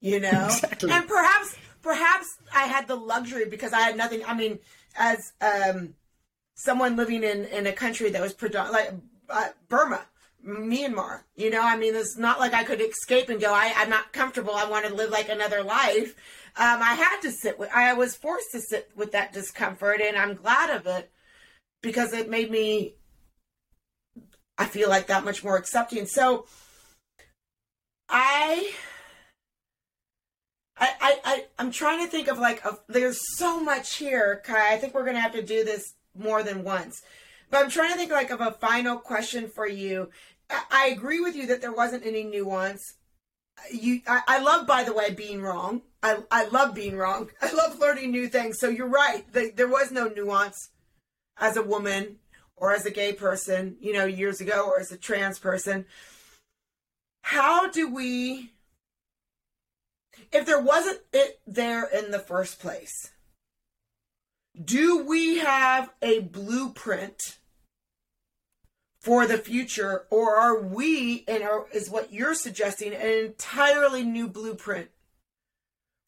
[0.00, 0.90] you know exactly.
[0.90, 4.58] and perhaps perhaps i had the luxury because i had nothing i mean
[4.96, 5.94] as um
[6.54, 8.92] someone living in in a country that was predom- like
[9.28, 10.06] uh, burma
[10.46, 11.22] Myanmar.
[11.36, 14.12] You know, I mean, it's not like I could escape and go, I, I'm not
[14.12, 14.54] comfortable.
[14.54, 16.14] I want to live like another life
[16.56, 20.16] um, I had to sit with, I was forced to sit with that discomfort, and
[20.16, 21.10] I'm glad of it
[21.82, 22.94] because it made me,
[24.56, 26.06] I feel like that much more accepting.
[26.06, 26.46] So,
[28.08, 28.72] I
[31.64, 34.74] I'm trying to think of like, a, there's so much here, Kai.
[34.74, 37.00] I think we're gonna have to do this more than once,
[37.50, 40.10] but I'm trying to think like of a final question for you.
[40.50, 42.96] I, agree with you that there wasn't any nuance.
[43.72, 45.80] You I, I, love by the way being wrong.
[46.02, 47.30] I, I love being wrong.
[47.40, 48.58] I love learning new things.
[48.60, 49.24] So you're right.
[49.32, 50.68] The, there was no nuance
[51.38, 52.16] as a woman
[52.56, 55.86] or as a gay person you know years ago or as a trans person.
[57.22, 58.53] How do we
[60.34, 63.10] if there wasn't it there in the first place
[64.62, 67.38] do we have a blueprint
[69.00, 74.88] for the future, or are we, and is what you're suggesting, an entirely new blueprint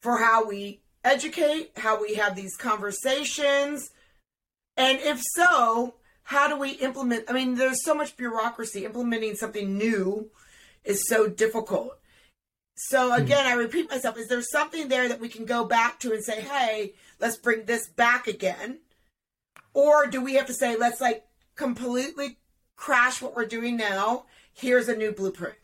[0.01, 3.91] for how we educate, how we have these conversations?
[4.75, 7.25] And if so, how do we implement?
[7.29, 8.85] I mean, there's so much bureaucracy.
[8.85, 10.31] Implementing something new
[10.83, 11.99] is so difficult.
[12.77, 16.13] So again, I repeat myself: is there something there that we can go back to
[16.13, 18.79] and say, "Hey, let's bring this back again,"
[19.73, 21.25] or do we have to say, "Let's like
[21.55, 22.37] completely
[22.77, 24.25] crash what we're doing now.
[24.53, 25.55] Here's a new blueprint.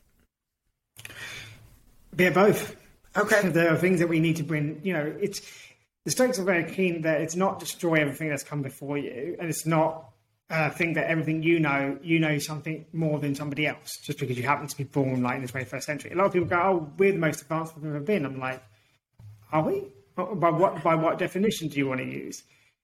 [2.17, 2.75] Yeah, both.
[3.15, 3.49] Okay.
[3.49, 4.81] there are things that we need to bring.
[4.83, 5.41] You know, it's
[6.03, 9.49] the Stoics are very keen that it's not destroy everything that's come before you, and
[9.49, 10.09] it's not
[10.53, 14.37] uh, think that everything you know, you know something more than somebody else, just because
[14.37, 16.11] you happen to be born like in the 21st century.
[16.11, 18.63] A lot of people go, "Oh, we're the most advanced we've ever been." I'm like,
[19.51, 19.83] "Are we?
[20.15, 20.83] By what?
[20.83, 22.43] By what definition do you want to use?"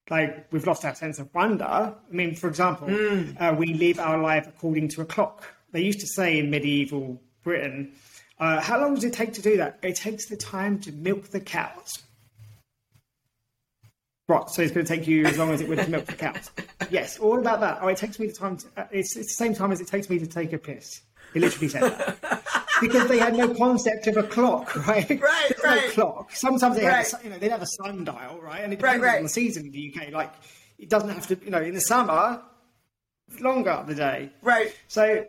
[0.10, 1.66] like we've lost our sense of wonder.
[1.66, 3.40] I mean, for example, mm.
[3.40, 5.44] uh, we live our life according to a clock.
[5.72, 7.94] They used to say in medieval Britain,
[8.40, 9.80] uh, how long does it take to do that?
[9.84, 12.00] It takes the time to milk the cows.
[14.30, 16.14] Right, so it's going to take you as long as it would to milk the
[16.14, 16.52] cows.
[16.92, 17.80] Yes, all about that.
[17.82, 18.58] Oh, it takes me the time.
[18.58, 21.02] To, uh, it's, it's the same time as it takes me to take a piss.
[21.34, 22.44] He literally said that.
[22.82, 25.10] because they had no concept of a clock, right?
[25.10, 25.20] Right,
[25.50, 25.88] There's right.
[25.88, 26.32] No clock.
[26.32, 27.10] Sometimes they right.
[27.10, 28.64] have, a, you know, they'd have a sundial, right?
[28.64, 29.18] And it depends right, right.
[29.18, 30.12] on the season in the UK.
[30.12, 30.32] Like,
[30.78, 32.40] it doesn't have to, you know, in the summer,
[33.42, 34.30] longer the day.
[34.44, 34.76] Right.
[34.88, 35.26] So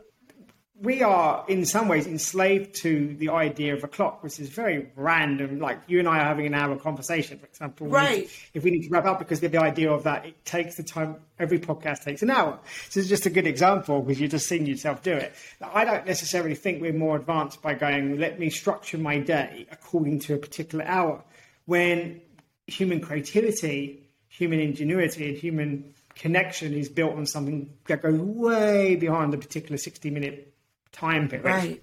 [0.82, 4.88] we are in some ways enslaved to the idea of a clock, which is very
[4.96, 5.60] random.
[5.60, 7.88] Like you and I are having an hour conversation, for example.
[7.88, 8.30] Right.
[8.54, 11.16] If we need to wrap up, because the idea of that, it takes the time.
[11.38, 12.58] Every podcast takes an hour.
[12.88, 15.34] So it's just a good example because you're just seeing yourself do it.
[15.60, 20.20] I don't necessarily think we're more advanced by going, let me structure my day according
[20.20, 21.22] to a particular hour.
[21.66, 22.20] When
[22.66, 29.32] human creativity, human ingenuity, and human connection is built on something that goes way beyond
[29.32, 30.49] a particular 60 minute
[30.92, 31.44] time period.
[31.44, 31.82] Right.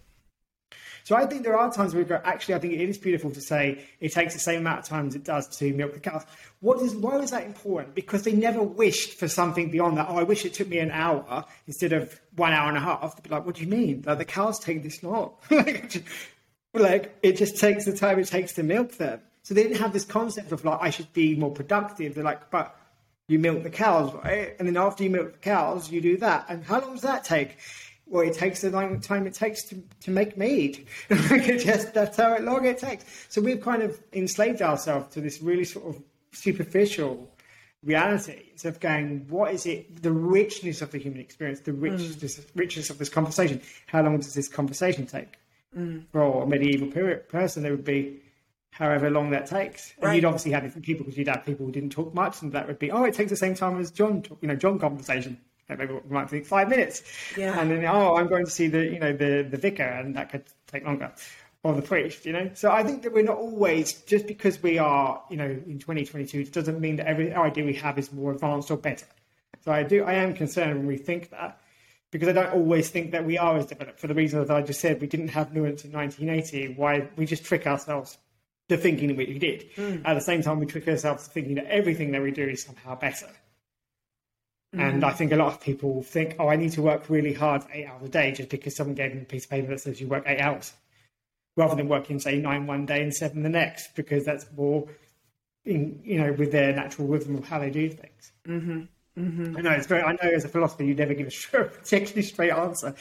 [1.08, 3.32] So I think there are times where we go, actually, I think it is beautiful
[3.32, 6.02] to say it takes the same amount of time as it does to milk the
[6.02, 6.26] cows.
[6.60, 7.96] What is, why was that important?
[7.96, 10.08] Because they never wished for something beyond that.
[10.10, 13.16] Oh, I wish it took me an hour instead of one hour and a half.
[13.16, 14.04] They'd be like, what do you mean?
[14.06, 15.32] Like, the cows take this long.
[16.74, 19.22] like, it just takes the time it takes to milk them.
[19.44, 22.16] So they didn't have this concept of like, I should be more productive.
[22.16, 22.78] They're like, but
[23.30, 24.58] you milk the cows, right?
[24.60, 26.48] And then after you milk the cows, you do that.
[26.50, 27.58] And how long does that take?
[28.10, 30.88] Well, it takes the time it takes to, to make mead.
[31.10, 33.06] just that's how long it takes.
[33.30, 36.02] So we've kind of enslaved ourselves to this really sort of
[36.32, 37.30] superficial
[37.84, 42.46] reality of going, what is it, the richness of the human experience, the richness, mm.
[42.56, 43.62] richness of this conversation.
[43.88, 45.38] How long does this conversation take?
[45.78, 46.06] Mm.
[46.12, 48.22] For a medieval period person, it would be
[48.72, 49.94] however long that takes.
[49.98, 50.16] And Right.
[50.16, 52.68] you'd obviously have different people because you'd have people who didn't talk much, and that
[52.68, 55.38] would be, oh, it takes the same time as John, talk, you know, John conversation.
[55.70, 57.04] Maybe we might think five minutes.
[57.38, 57.60] Yeah.
[57.60, 60.32] And then, oh, I'm going to see the, you know, the, the vicar, and that
[60.32, 61.12] could take longer.
[61.64, 62.50] Or the priest, you know.
[62.54, 66.40] So I think that we're not always just because we are, you know, in 2022,
[66.40, 69.08] it doesn't mean that every idea we have is more advanced or better.
[69.66, 71.60] So I do, I am concerned when we think that,
[72.12, 74.62] because I don't always think that we are as developed for the reasons that I
[74.62, 75.02] just said.
[75.02, 76.76] We didn't have nuance in 1980.
[76.76, 78.18] Why we just trick ourselves
[78.70, 79.70] to thinking that we did.
[79.76, 79.98] Hmm.
[80.06, 82.64] At the same time, we trick ourselves to thinking that everything that we do is
[82.64, 83.28] somehow better.
[84.78, 85.06] And mm-hmm.
[85.06, 87.88] I think a lot of people think, oh, I need to work really hard eight
[87.88, 90.08] hours a day just because someone gave me a piece of paper that says you
[90.08, 90.74] work eight hours,
[91.56, 94.88] rather than working say nine one day and seven the next, because that's more,
[95.66, 98.32] in, you know, with their natural rhythm of how they do things.
[98.48, 98.82] Mm-hmm.
[99.18, 99.58] Mm-hmm.
[99.58, 100.04] I know it's very.
[100.04, 102.94] I know as a philosopher, you never give a particularly straight answer.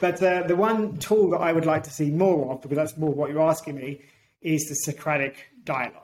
[0.00, 2.96] But uh, the one tool that I would like to see more of, because that's
[2.96, 4.00] more what you're asking me,
[4.40, 6.02] is the Socratic dialogue.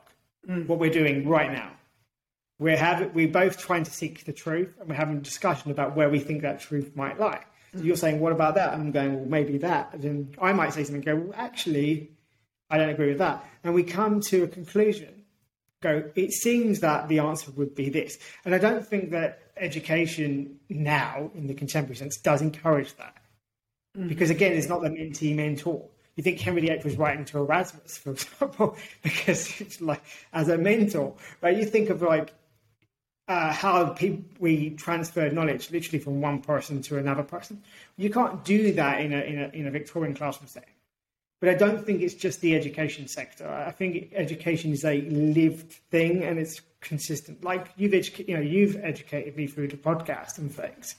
[0.48, 0.66] Mm.
[0.66, 1.72] What we're doing right now,
[2.58, 5.96] we're having we're both trying to seek the truth, and we're having a discussion about
[5.96, 7.44] where we think that truth might lie.
[7.72, 7.84] So mm.
[7.84, 8.72] you're saying, what about that?
[8.72, 9.90] I'm going, well, maybe that.
[9.92, 12.10] And then I might say something, and go, well, actually,
[12.70, 13.44] I don't agree with that.
[13.62, 15.18] And we come to a conclusion
[15.80, 18.18] go, it seems that the answer would be this.
[18.44, 23.16] And I don't think that education now, in the contemporary sense, does encourage that.
[23.96, 24.08] Mm.
[24.08, 25.88] Because again, it's not the mentee mentor.
[26.16, 30.02] You think Henry VIII was writing to Erasmus, for example, because it's like
[30.32, 31.14] as a mentor.
[31.42, 31.56] right?
[31.56, 32.32] you think of like
[33.28, 37.62] uh, how pe- we transfer knowledge literally from one person to another person.
[37.96, 40.70] You can't do that in a, in a, in a Victorian classroom setting.
[41.40, 43.48] But I don't think it's just the education sector.
[43.48, 47.44] I think education is a lived thing and it's consistent.
[47.44, 50.96] Like you've educated, you know, you've educated me through the podcast and things.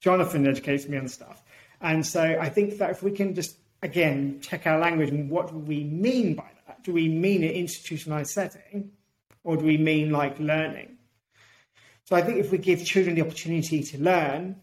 [0.00, 1.42] Jonathan educates me on stuff.
[1.80, 5.48] And so I think that if we can just, again, check our language and what
[5.48, 6.82] do we mean by that?
[6.82, 8.90] Do we mean an institutionalized setting
[9.42, 10.98] or do we mean like learning?
[12.12, 14.56] So I think if we give children the opportunity to learn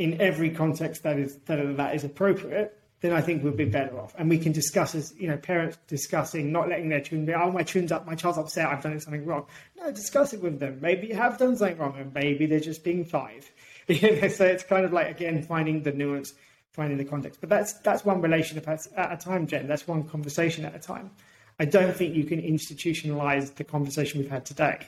[0.00, 4.00] in every context that is that, that is appropriate, then I think we'll be better
[4.00, 4.16] off.
[4.18, 7.52] And we can discuss as you know, parents discussing, not letting their children be, oh
[7.52, 9.46] my children's up, my child's upset, I've done something wrong.
[9.78, 10.80] No, discuss it with them.
[10.80, 13.48] Maybe you have done something wrong, and maybe they're just being five.
[13.86, 16.34] You know, so it's kind of like again finding the nuance,
[16.72, 17.40] finding the context.
[17.40, 19.68] But that's that's one relationship at, at a time, Jen.
[19.68, 21.12] That's one conversation at a time.
[21.60, 24.80] I don't think you can institutionalize the conversation we've had today.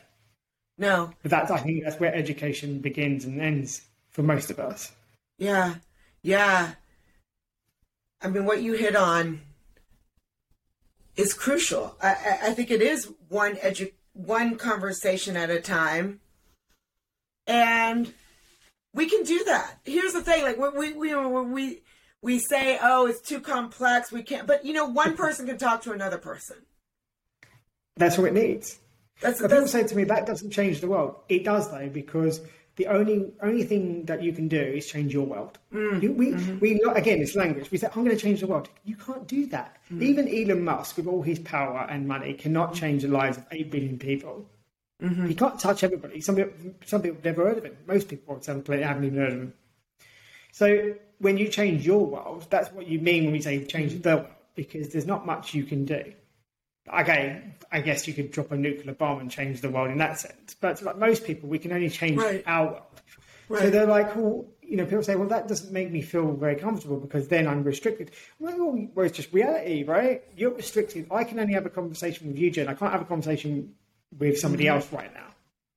[0.77, 1.13] No.
[1.23, 4.93] But that's I think that's where education begins and ends for most of us.
[5.39, 5.77] Yeah.
[6.23, 6.73] Yeah.
[8.21, 9.41] I mean, what you hit on
[11.17, 11.97] is crucial.
[12.01, 16.21] I, I, I think it is one edu- one conversation at a time,
[17.47, 18.13] and
[18.95, 19.79] we can do that.
[19.85, 21.83] Here's the thing: like we we we we
[22.23, 24.11] we say, "Oh, it's too complex.
[24.11, 26.57] We can't." But you know, one person can talk to another person.
[27.97, 28.81] That's what it needs.
[29.21, 31.17] That's But people say to me that doesn't change the world.
[31.29, 32.41] It does though, because
[32.77, 35.59] the only only thing that you can do is change your world.
[35.73, 36.03] Mm.
[36.03, 36.59] You- we mm-hmm.
[36.59, 37.71] we again, it's language.
[37.71, 38.69] We say I'm going to change the world.
[38.85, 39.77] You can't do that.
[39.93, 40.03] Mm.
[40.03, 43.71] Even Elon Musk, with all his power and money, cannot change the lives of eight
[43.71, 44.47] billion people.
[45.03, 45.27] Mm-hmm.
[45.27, 46.21] He can't touch everybody.
[46.21, 46.53] Some people,
[46.85, 47.77] some people have never heard of him.
[47.87, 49.55] Most people on planet haven't even heard of him.
[50.53, 54.17] So when you change your world, that's what you mean when we say change the
[54.17, 56.13] world, because there's not much you can do.
[56.93, 60.19] Okay, I guess you could drop a nuclear bomb and change the world in that
[60.19, 62.43] sense, but like most people, we can only change Right.
[62.47, 62.83] our
[63.49, 63.63] world.
[63.63, 66.57] So they're like, well, you know, people say, well, that doesn't make me feel very
[66.57, 68.11] comfortable because then I'm restricted.
[68.39, 70.23] Well, well, it's just reality, right?
[70.37, 71.07] You're restricted.
[71.11, 72.69] I can only have a conversation with you, Jen.
[72.69, 73.75] I can't have a conversation
[74.19, 74.77] with somebody mm-hmm.
[74.77, 75.27] else right now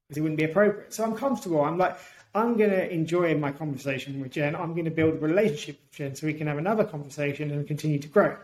[0.08, 0.93] because it wouldn't be appropriate.
[0.93, 1.64] So I'm comfortable.
[1.64, 1.97] I'm like,
[2.36, 4.55] I'm going to enjoy my conversation with Jen.
[4.55, 7.68] I'm going to build a relationship with Jen so we can have another conversation and
[7.68, 8.38] continue to grow.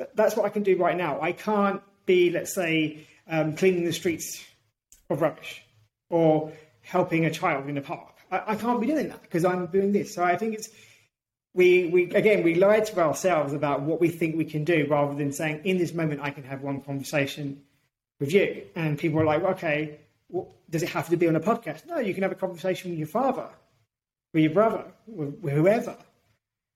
[0.00, 1.20] Th- that's what I can do right now.
[1.20, 4.42] I can't be, let's say, um, cleaning the streets
[5.10, 5.62] of rubbish
[6.08, 8.14] or helping a child in the park.
[8.30, 10.14] I, I can't be doing that because I'm doing this.
[10.14, 10.70] So I think it's
[11.52, 15.14] we we again we lie to ourselves about what we think we can do rather
[15.14, 17.62] than saying in this moment I can have one conversation
[18.20, 18.62] with you.
[18.74, 21.86] And people are like, okay, well, does it have to be on a podcast?
[21.86, 23.48] No, you can have a conversation with your father,
[24.32, 25.96] with your brother, with, with whoever.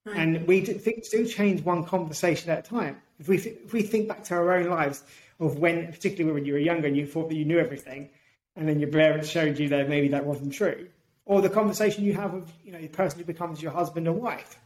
[0.06, 3.00] And we do, things do change one conversation at a time.
[3.18, 5.02] If we th- if we think back to our own lives
[5.40, 8.10] of when, particularly when you were younger, and you thought that you knew everything,
[8.56, 10.88] and then your parents showed you that maybe that wasn't true,
[11.26, 14.20] or the conversation you have with you know the person who becomes your husband and
[14.20, 14.58] wife,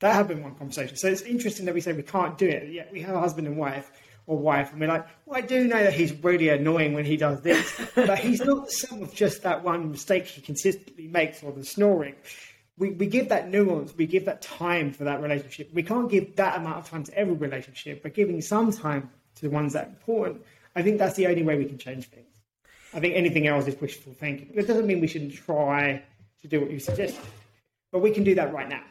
[0.00, 0.96] that have been one conversation.
[0.96, 2.70] So it's interesting that we say we can't do it.
[2.70, 3.90] Yet we have a husband and wife
[4.26, 7.16] or wife, and we're like, well, I do know that he's really annoying when he
[7.16, 11.42] does this, but he's not the sum of just that one mistake he consistently makes
[11.42, 12.14] or the snoring.
[12.78, 15.72] We, we give that nuance, we give that time for that relationship.
[15.72, 19.42] We can't give that amount of time to every relationship, but giving some time to
[19.42, 20.42] the ones that are important,
[20.74, 22.26] I think that's the only way we can change things.
[22.92, 24.50] I think anything else is wishful thinking.
[24.54, 26.02] It doesn't mean we shouldn't try
[26.42, 27.24] to do what you suggested,
[27.92, 28.82] but we can do that right now.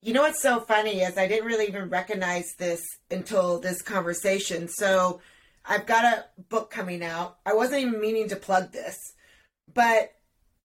[0.00, 2.80] You know what's so funny is I didn't really even recognize this
[3.10, 4.68] until this conversation.
[4.68, 5.20] So
[5.64, 7.38] I've got a book coming out.
[7.44, 8.96] I wasn't even meaning to plug this,
[9.72, 10.12] but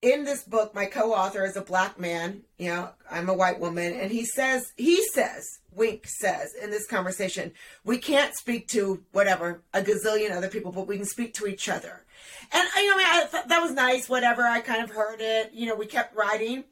[0.04, 2.42] in this book, my co-author is a black man.
[2.58, 6.86] You know, I'm a white woman, and he says, he says, Wink says in this
[6.86, 7.52] conversation,
[7.84, 11.68] we can't speak to whatever a gazillion other people, but we can speak to each
[11.70, 12.04] other.
[12.52, 14.08] And you know, I, I that was nice.
[14.08, 15.52] Whatever, I kind of heard it.
[15.52, 16.64] You know, we kept writing,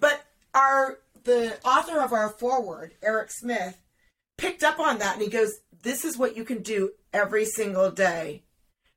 [0.00, 0.24] but
[0.54, 3.82] our the author of our foreword, Erec Smith,
[4.38, 7.90] picked up on that, and he goes, "This is what you can do every single
[7.90, 8.44] day."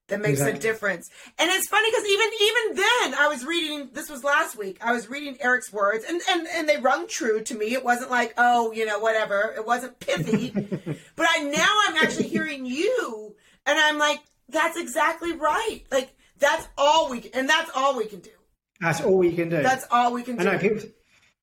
[0.10, 0.60] That makes exactly.
[0.60, 1.10] a difference.
[1.38, 3.90] And it's funny because even even then, I was reading.
[3.94, 4.78] This was last week.
[4.82, 7.74] I was reading Erec's words, and and and they rung true to me.
[7.74, 9.54] It wasn't like oh, you know, whatever.
[9.56, 10.52] It wasn't pithy.
[11.16, 13.36] but I now I'm actually hearing you,
[13.66, 15.82] and I'm like, that's exactly right.
[15.92, 18.32] Like that's all we and that's all we can do.
[18.80, 19.62] That's all we can do.
[19.62, 20.48] That's all we can do.
[20.48, 20.84] I know people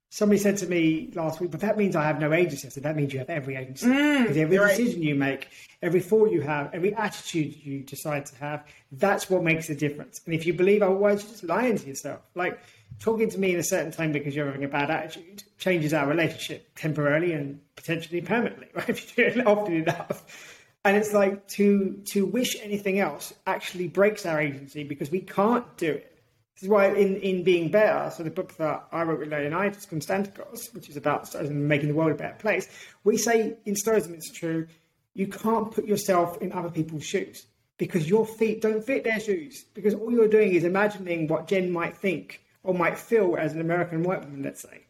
[0.09, 2.69] Somebody said to me last week, but that means I have no agency.
[2.69, 3.87] I said, that means you have every agency.
[3.87, 5.49] Mm, every decision you make,
[5.83, 10.21] every thought you have, every attitude you decide to have, that's what makes a difference.
[10.25, 12.21] And if you believe otherwise, you're just lying to yourself.
[12.35, 12.61] Like
[13.01, 16.07] talking to me in a certain time because you're having a bad attitude changes our
[16.07, 18.89] relationship temporarily and potentially permanently, right?
[18.89, 20.63] If you do it often enough.
[20.85, 25.77] And it's like to to wish anything else actually breaks our agency because we can't
[25.77, 26.16] do it
[26.57, 29.85] this is why in, in Being Better, so the book that I wrote with Leonidas
[29.85, 32.67] Konstantakos, which is about Stoicism making the world a better place,
[33.05, 34.67] we say in Stoicism it's true,
[35.13, 37.47] you can't put yourself in other people's shoes
[37.77, 39.65] because your feet don't fit their shoes.
[39.75, 43.61] Because all you're doing is imagining what Jen might think or might feel as an
[43.61, 44.83] American white woman, let's say.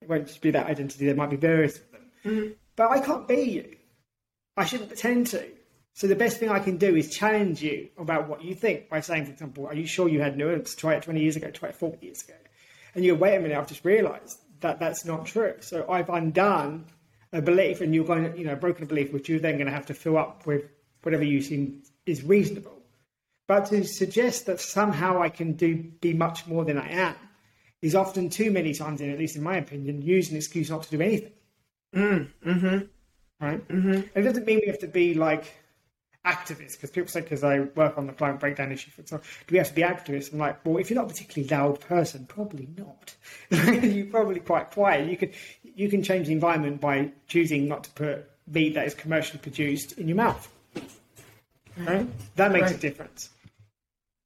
[0.00, 2.10] It won't just be that identity, there might be various of them.
[2.24, 2.52] Mm-hmm.
[2.74, 3.76] But I can't be you.
[4.56, 5.44] I shouldn't pretend to.
[5.94, 9.00] So the best thing I can do is challenge you about what you think by
[9.00, 10.74] saying, for example, are you sure you had nuance?
[10.74, 12.34] Try it 20 years ago, try it 40 years ago.
[12.94, 15.54] And you go, wait a minute, I've just realized that that's not true.
[15.60, 16.86] So I've undone
[17.32, 19.66] a belief and you're going to, you know, broken a belief, which you're then going
[19.66, 20.64] to have to fill up with
[21.02, 22.82] whatever you seem is reasonable.
[23.46, 27.14] But to suggest that somehow I can do be much more than I am
[27.82, 30.82] is often too many times, in at least in my opinion, use an excuse not
[30.84, 31.32] to do anything.
[31.94, 33.44] Mm, mm-hmm.
[33.44, 33.68] Right?
[33.68, 34.18] Mm-hmm.
[34.18, 35.52] It doesn't mean we have to be like
[36.24, 39.52] activists because people say because I work on the climate breakdown issue, for example, do
[39.52, 40.32] we have to be activists?
[40.32, 43.14] I'm like, well, if you're not a particularly loud person, probably not.
[43.50, 45.10] you're probably quite quiet.
[45.10, 45.30] You can
[45.62, 49.98] you can change the environment by choosing not to put meat that is commercially produced
[49.98, 50.50] in your mouth.
[51.76, 52.06] Right?
[52.36, 52.76] That makes right.
[52.76, 53.30] a difference.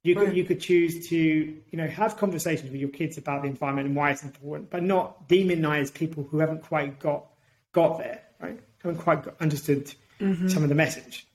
[0.03, 3.49] You could you could choose to you know have conversations with your kids about the
[3.49, 7.25] environment and why it's important, but not demonize people who haven't quite got
[7.73, 8.59] got there, right?
[8.81, 10.47] Haven't quite got, understood mm-hmm.
[10.47, 11.27] some of the message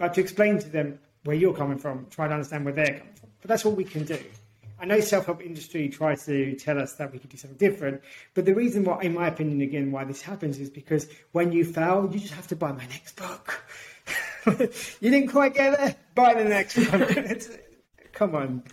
[0.00, 3.14] but to explain to them where you're coming from, try to understand where they're coming
[3.14, 3.28] from.
[3.42, 4.18] But that's what we can do.
[4.80, 8.00] I know self-help industry tries to tell us that we can do something different,
[8.32, 11.66] but the reason why, in my opinion, again, why this happens is because when you
[11.66, 13.62] fail, you just have to buy my next book.
[15.02, 17.38] you didn't quite get there, buy the next one.
[18.12, 18.64] come on,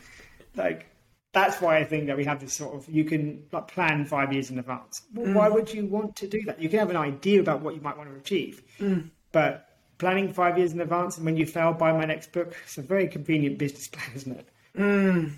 [0.55, 0.85] like
[1.33, 4.31] that's why I think that we have this sort of you can like plan five
[4.31, 5.01] years in advance.
[5.13, 5.33] Well, mm.
[5.33, 6.61] Why would you want to do that?
[6.61, 9.09] You can have an idea about what you might want to achieve, mm.
[9.33, 9.66] but
[9.97, 12.55] planning five years in advance, and when you fail, buy my next book.
[12.63, 14.49] It's a very convenient business plan, isn't it?
[14.77, 15.33] Mm.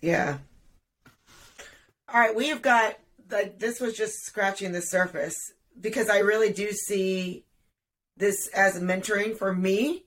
[0.00, 0.38] Yeah.
[2.12, 2.96] All right, we have got
[3.30, 5.36] like this was just scratching the surface
[5.80, 7.44] because I really do see
[8.16, 10.04] this as mentoring for me,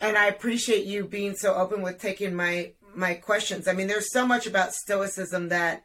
[0.00, 3.68] and I appreciate you being so open with taking my my questions.
[3.68, 5.84] I mean, there's so much about stoicism that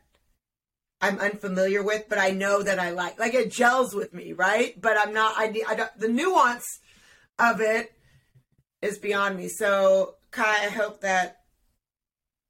[1.01, 3.19] I'm unfamiliar with, but I know that I like.
[3.19, 4.79] Like it gels with me, right?
[4.79, 5.33] But I'm not.
[5.35, 6.79] I, I don't, the nuance
[7.41, 7.91] of it
[8.81, 9.47] is beyond me.
[9.49, 11.41] So, Kai, I hope that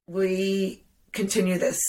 [0.07, 1.79] we continue this.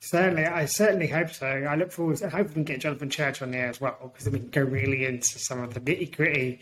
[0.00, 1.46] Certainly, I certainly hope so.
[1.46, 2.18] I look forward.
[2.18, 4.50] To, hoping hope we can get Jonathan Church on there as well, because we can
[4.50, 6.60] go really into some of the nitty gritty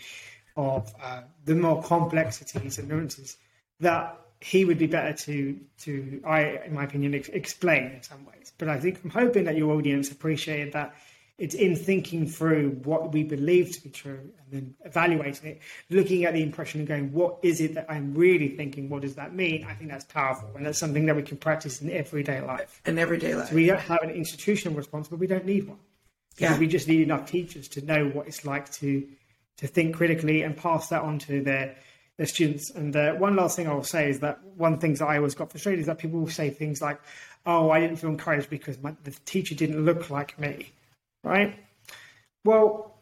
[0.57, 3.37] of uh, the more complexities and nuances
[3.81, 8.25] that he would be better to to I, in my opinion, ex- explain in some
[8.25, 8.53] ways.
[8.57, 10.95] But I think I'm hoping that your audience appreciated that
[11.37, 15.61] it's in thinking through what we believe to be true and then evaluating it,
[15.91, 18.89] looking at the impression and going, what is it that I'm really thinking?
[18.89, 19.65] What does that mean?
[19.65, 20.51] I think that's powerful.
[20.55, 22.81] And that's something that we can practice in everyday life.
[22.87, 23.49] In everyday life.
[23.49, 25.79] So we don't have an institutional response, but we don't need one.
[26.39, 26.59] Yeah.
[26.59, 29.07] we just need enough teachers to know what it's like to
[29.59, 31.77] to think critically and pass that on to their
[32.17, 32.71] their students.
[32.71, 35.35] And uh, one last thing I will say is that one thing that I always
[35.35, 37.01] got frustrated is that people will say things like,
[37.47, 40.73] "Oh, I didn't feel encouraged because my, the teacher didn't look like me,"
[41.25, 41.59] right?
[42.45, 42.95] Well,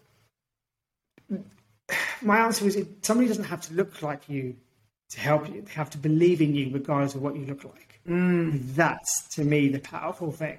[2.22, 4.56] my answer is somebody doesn't have to look like you
[5.10, 5.62] to help you.
[5.62, 8.00] They have to believe in you regardless of what you look like.
[8.08, 8.74] Mm.
[8.74, 10.58] That's to me the powerful thing.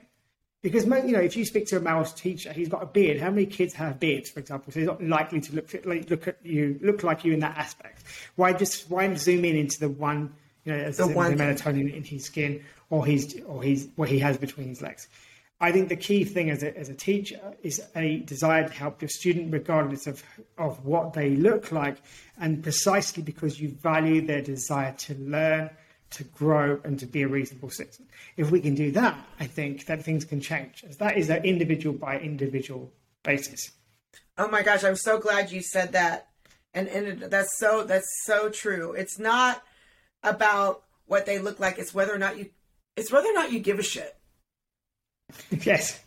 [0.62, 3.20] Because you know, if you speak to a male teacher, he's got a beard.
[3.20, 4.72] How many kids have beards, for example?
[4.72, 7.58] So he's not likely to look like, look at you, look like you in that
[7.58, 8.04] aspect.
[8.36, 10.34] Why just why zoom in into the one,
[10.64, 14.08] you know, the, the, one the melatonin in his skin or his or his what
[14.08, 15.10] he has between his legs?
[15.60, 19.02] I think the key thing as a, as a teacher is a desire to help
[19.02, 20.22] your student regardless of,
[20.58, 21.98] of what they look like,
[22.38, 25.70] and precisely because you value their desire to learn,
[26.12, 28.08] to grow, and to be a reasonable citizen.
[28.36, 30.84] If we can do that, I think that things can change.
[30.88, 32.92] As that is an individual by individual
[33.24, 33.72] basis.
[34.38, 36.28] Oh my gosh, I'm so glad you said that.
[36.74, 38.94] And, and that's so that's so true.
[38.94, 39.64] It's not
[40.24, 42.50] about what they look like, it's whether or not you
[42.96, 44.18] it's whether or not you give a shit
[45.64, 46.00] yes.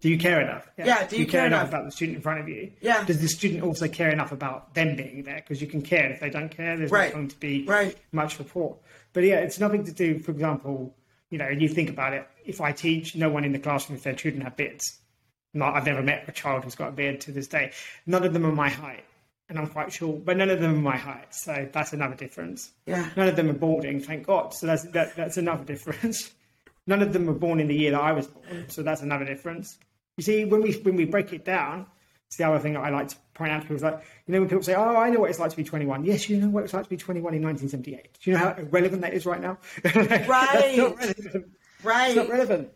[0.00, 0.68] Do you care enough?
[0.78, 0.86] Yeah.
[0.86, 2.48] yeah do, you, do you care, care enough, enough about the student in front of
[2.48, 2.72] you?
[2.80, 3.04] Yeah.
[3.04, 5.36] Does the student also care enough about them being there?
[5.36, 6.76] Because you can care if they don't care.
[6.76, 7.10] There's right.
[7.10, 7.96] not going to be right.
[8.12, 8.78] much support.
[9.12, 10.18] But yeah, it's nothing to do.
[10.18, 10.94] For example,
[11.28, 12.26] you know, and you think about it.
[12.44, 14.98] If I teach, no one in the classroom, if their children have beards,
[15.52, 17.72] not, I've never met a child who's got a beard to this day.
[18.06, 19.04] None of them are my height,
[19.48, 21.34] and I'm quite sure, but none of them are my height.
[21.34, 22.70] So that's another difference.
[22.86, 23.08] Yeah.
[23.16, 24.54] None of them are balding, thank God.
[24.54, 26.32] So that's that, that's another difference.
[26.90, 29.24] None of them were born in the year that I was born, so that's another
[29.24, 29.78] difference.
[30.16, 31.86] You see, when we when we break it down,
[32.26, 34.34] it's the other thing that I like to point out to people is like, you
[34.34, 36.36] know, when people say, "Oh, I know what it's like to be 21." Yes, you
[36.36, 38.18] know what it's like to be 21 in 1978.
[38.20, 39.58] Do you know how relevant that is right now?
[39.84, 40.78] Right.
[41.84, 42.08] right.
[42.08, 42.70] It's not relevant.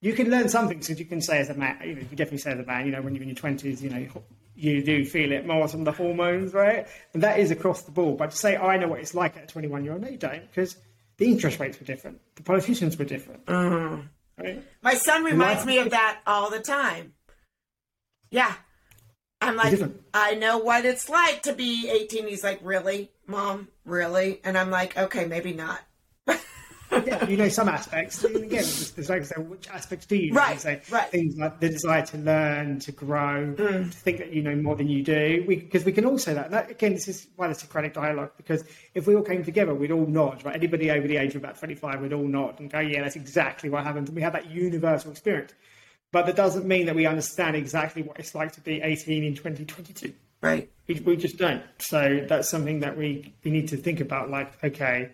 [0.00, 2.38] You can learn something because you can say as a man, you know, you definitely
[2.38, 4.06] say as a man, you know, when you're in your 20s, you know,
[4.54, 6.86] you do feel it more from the hormones, right?
[7.14, 8.18] And that is across the board.
[8.18, 10.18] But to say, I know what it's like at a 21 year old, no, you
[10.18, 10.76] don't, because
[11.18, 12.20] the interest rates were different.
[12.36, 13.44] The politicians were different.
[13.46, 14.08] Mm.
[14.38, 14.64] Right?
[14.82, 17.14] My son reminds me of that all the time.
[18.30, 18.54] Yeah.
[19.40, 19.78] I'm like,
[20.14, 22.26] I know what it's like to be 18.
[22.26, 24.40] He's like, really, mom, really?
[24.42, 25.80] And I'm like, okay, maybe not
[26.90, 28.24] yeah, you know some aspects.
[28.24, 28.64] And again,
[28.94, 30.40] there's like say, which aspects do you know?
[30.40, 31.08] Right, say, right.
[31.08, 33.56] Things like the desire to learn, to grow, mm.
[33.56, 35.44] to think that you know more than you do.
[35.46, 36.50] Because we, we, can all say that.
[36.50, 36.70] that.
[36.70, 38.32] Again, this is why the Socratic dialogue.
[38.36, 38.64] Because
[38.94, 40.44] if we all came together, we'd all nod.
[40.44, 43.16] Right, anybody over the age of about 25 would all nod and go, "Yeah, that's
[43.16, 45.52] exactly what happened." And we have that universal experience.
[46.10, 49.34] But that doesn't mean that we understand exactly what it's like to be 18 in
[49.34, 50.14] 2022.
[50.40, 50.70] Right.
[50.86, 51.62] We, we just don't.
[51.80, 54.30] So that's something that we, we need to think about.
[54.30, 55.10] Like, okay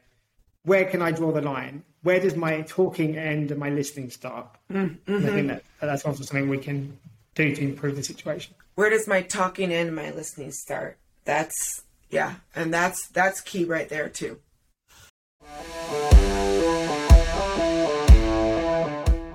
[0.64, 1.84] where can I draw the line?
[2.02, 4.48] Where does my talking end and my listening start?
[4.72, 5.16] Mm-hmm.
[5.16, 6.98] I think that that's also something we can
[7.34, 8.54] do to improve the situation.
[8.74, 10.98] Where does my talking end and my listening start?
[11.24, 14.40] That's yeah, and that's that's key right there too.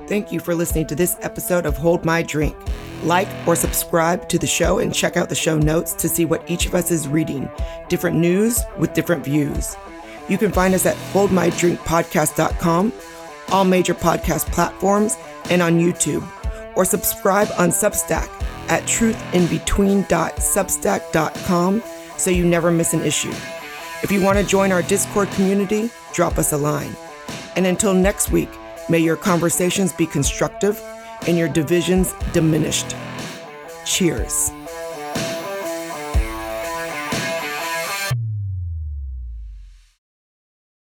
[0.08, 2.58] Thank you for listening to this episode of Hold My Drink.
[3.04, 6.50] Like or subscribe to the show and check out the show notes to see what
[6.50, 7.50] each of us is reading.
[7.88, 9.76] Different news with different views.
[10.30, 12.94] You can find us at holdmydrinkpodcast.com,
[13.50, 15.18] all major podcast platforms,
[15.50, 16.28] and on YouTube.
[16.76, 18.30] Or subscribe on Substack
[18.70, 21.84] at truthinbetween.substack.com
[22.18, 23.34] so you never miss an issue.
[24.02, 26.96] If you want to join our Discord community, drop us a line.
[27.56, 28.50] And until next week,
[28.88, 30.82] may your conversations be constructive
[31.28, 32.96] and your divisions diminished.
[33.86, 34.52] Cheers.